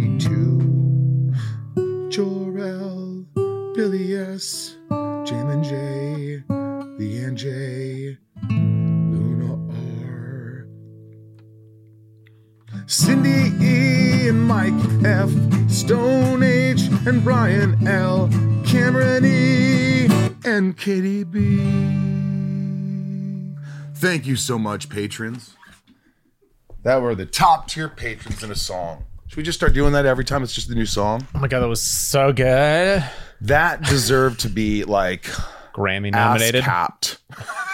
[14.40, 14.74] Mike
[15.06, 15.30] F,
[15.70, 18.30] Stone H and Brian L,
[18.66, 20.08] Cameron E
[20.46, 21.58] and Katie B.
[23.96, 25.56] Thank you so much, patrons.
[26.84, 29.04] That were the top tier patrons in a song.
[29.28, 31.26] Should we just start doing that every time it's just a new song?
[31.36, 33.04] Oh my god, that was so good.
[33.42, 35.24] That deserved to be like
[35.74, 36.64] Grammy nominated.
[36.64, 37.18] capped.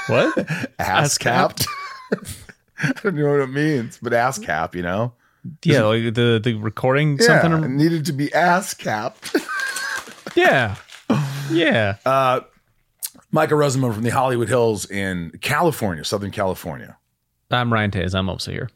[0.07, 0.37] What?
[0.79, 1.65] Ass Ass-capped?
[2.11, 2.37] capped.
[2.79, 5.13] I don't know what it means, but ass cap, you know?
[5.63, 7.63] Yeah, like the the recording Yeah, something.
[7.63, 9.35] it needed to be ass capped.
[10.35, 10.75] Yeah.
[11.49, 11.95] Yeah.
[12.05, 12.41] Uh,
[13.31, 16.95] Michael Rosenbaum from the Hollywood Hills in California, Southern California.
[17.49, 18.13] I'm Ryan Tays.
[18.13, 18.69] I'm also here.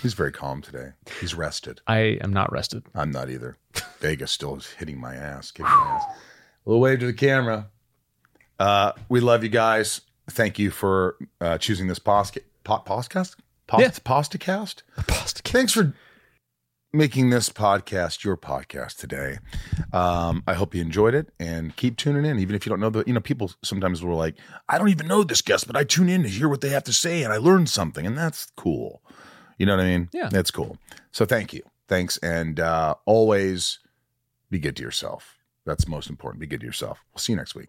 [0.00, 0.90] He's very calm today.
[1.20, 1.80] He's rested.
[1.88, 2.84] I am not rested.
[2.94, 3.56] I'm not either.
[3.98, 6.04] Vegas still is hitting my ass, kicking my ass.
[6.66, 7.68] A little wave to the camera.
[8.60, 10.02] Uh, we love you guys.
[10.30, 13.34] Thank you for uh, choosing this posca- po- podcast.
[13.66, 13.88] Post- Yeah.
[13.90, 14.82] Postacast.
[14.98, 15.94] Thanks for
[16.92, 19.38] making this podcast your podcast today.
[19.92, 22.90] Um, I hope you enjoyed it and keep tuning in, even if you don't know
[22.90, 23.04] the.
[23.06, 24.36] You know, people sometimes were like,
[24.68, 26.84] "I don't even know this guest, but I tune in to hear what they have
[26.84, 29.02] to say, and I learned something, and that's cool."
[29.58, 30.08] You know what I mean?
[30.12, 30.28] Yeah.
[30.28, 30.76] that's cool.
[31.12, 33.78] So thank you, thanks, and uh, always
[34.50, 35.38] be good to yourself.
[35.64, 36.40] That's most important.
[36.40, 36.98] Be good to yourself.
[37.12, 37.68] We'll see you next week.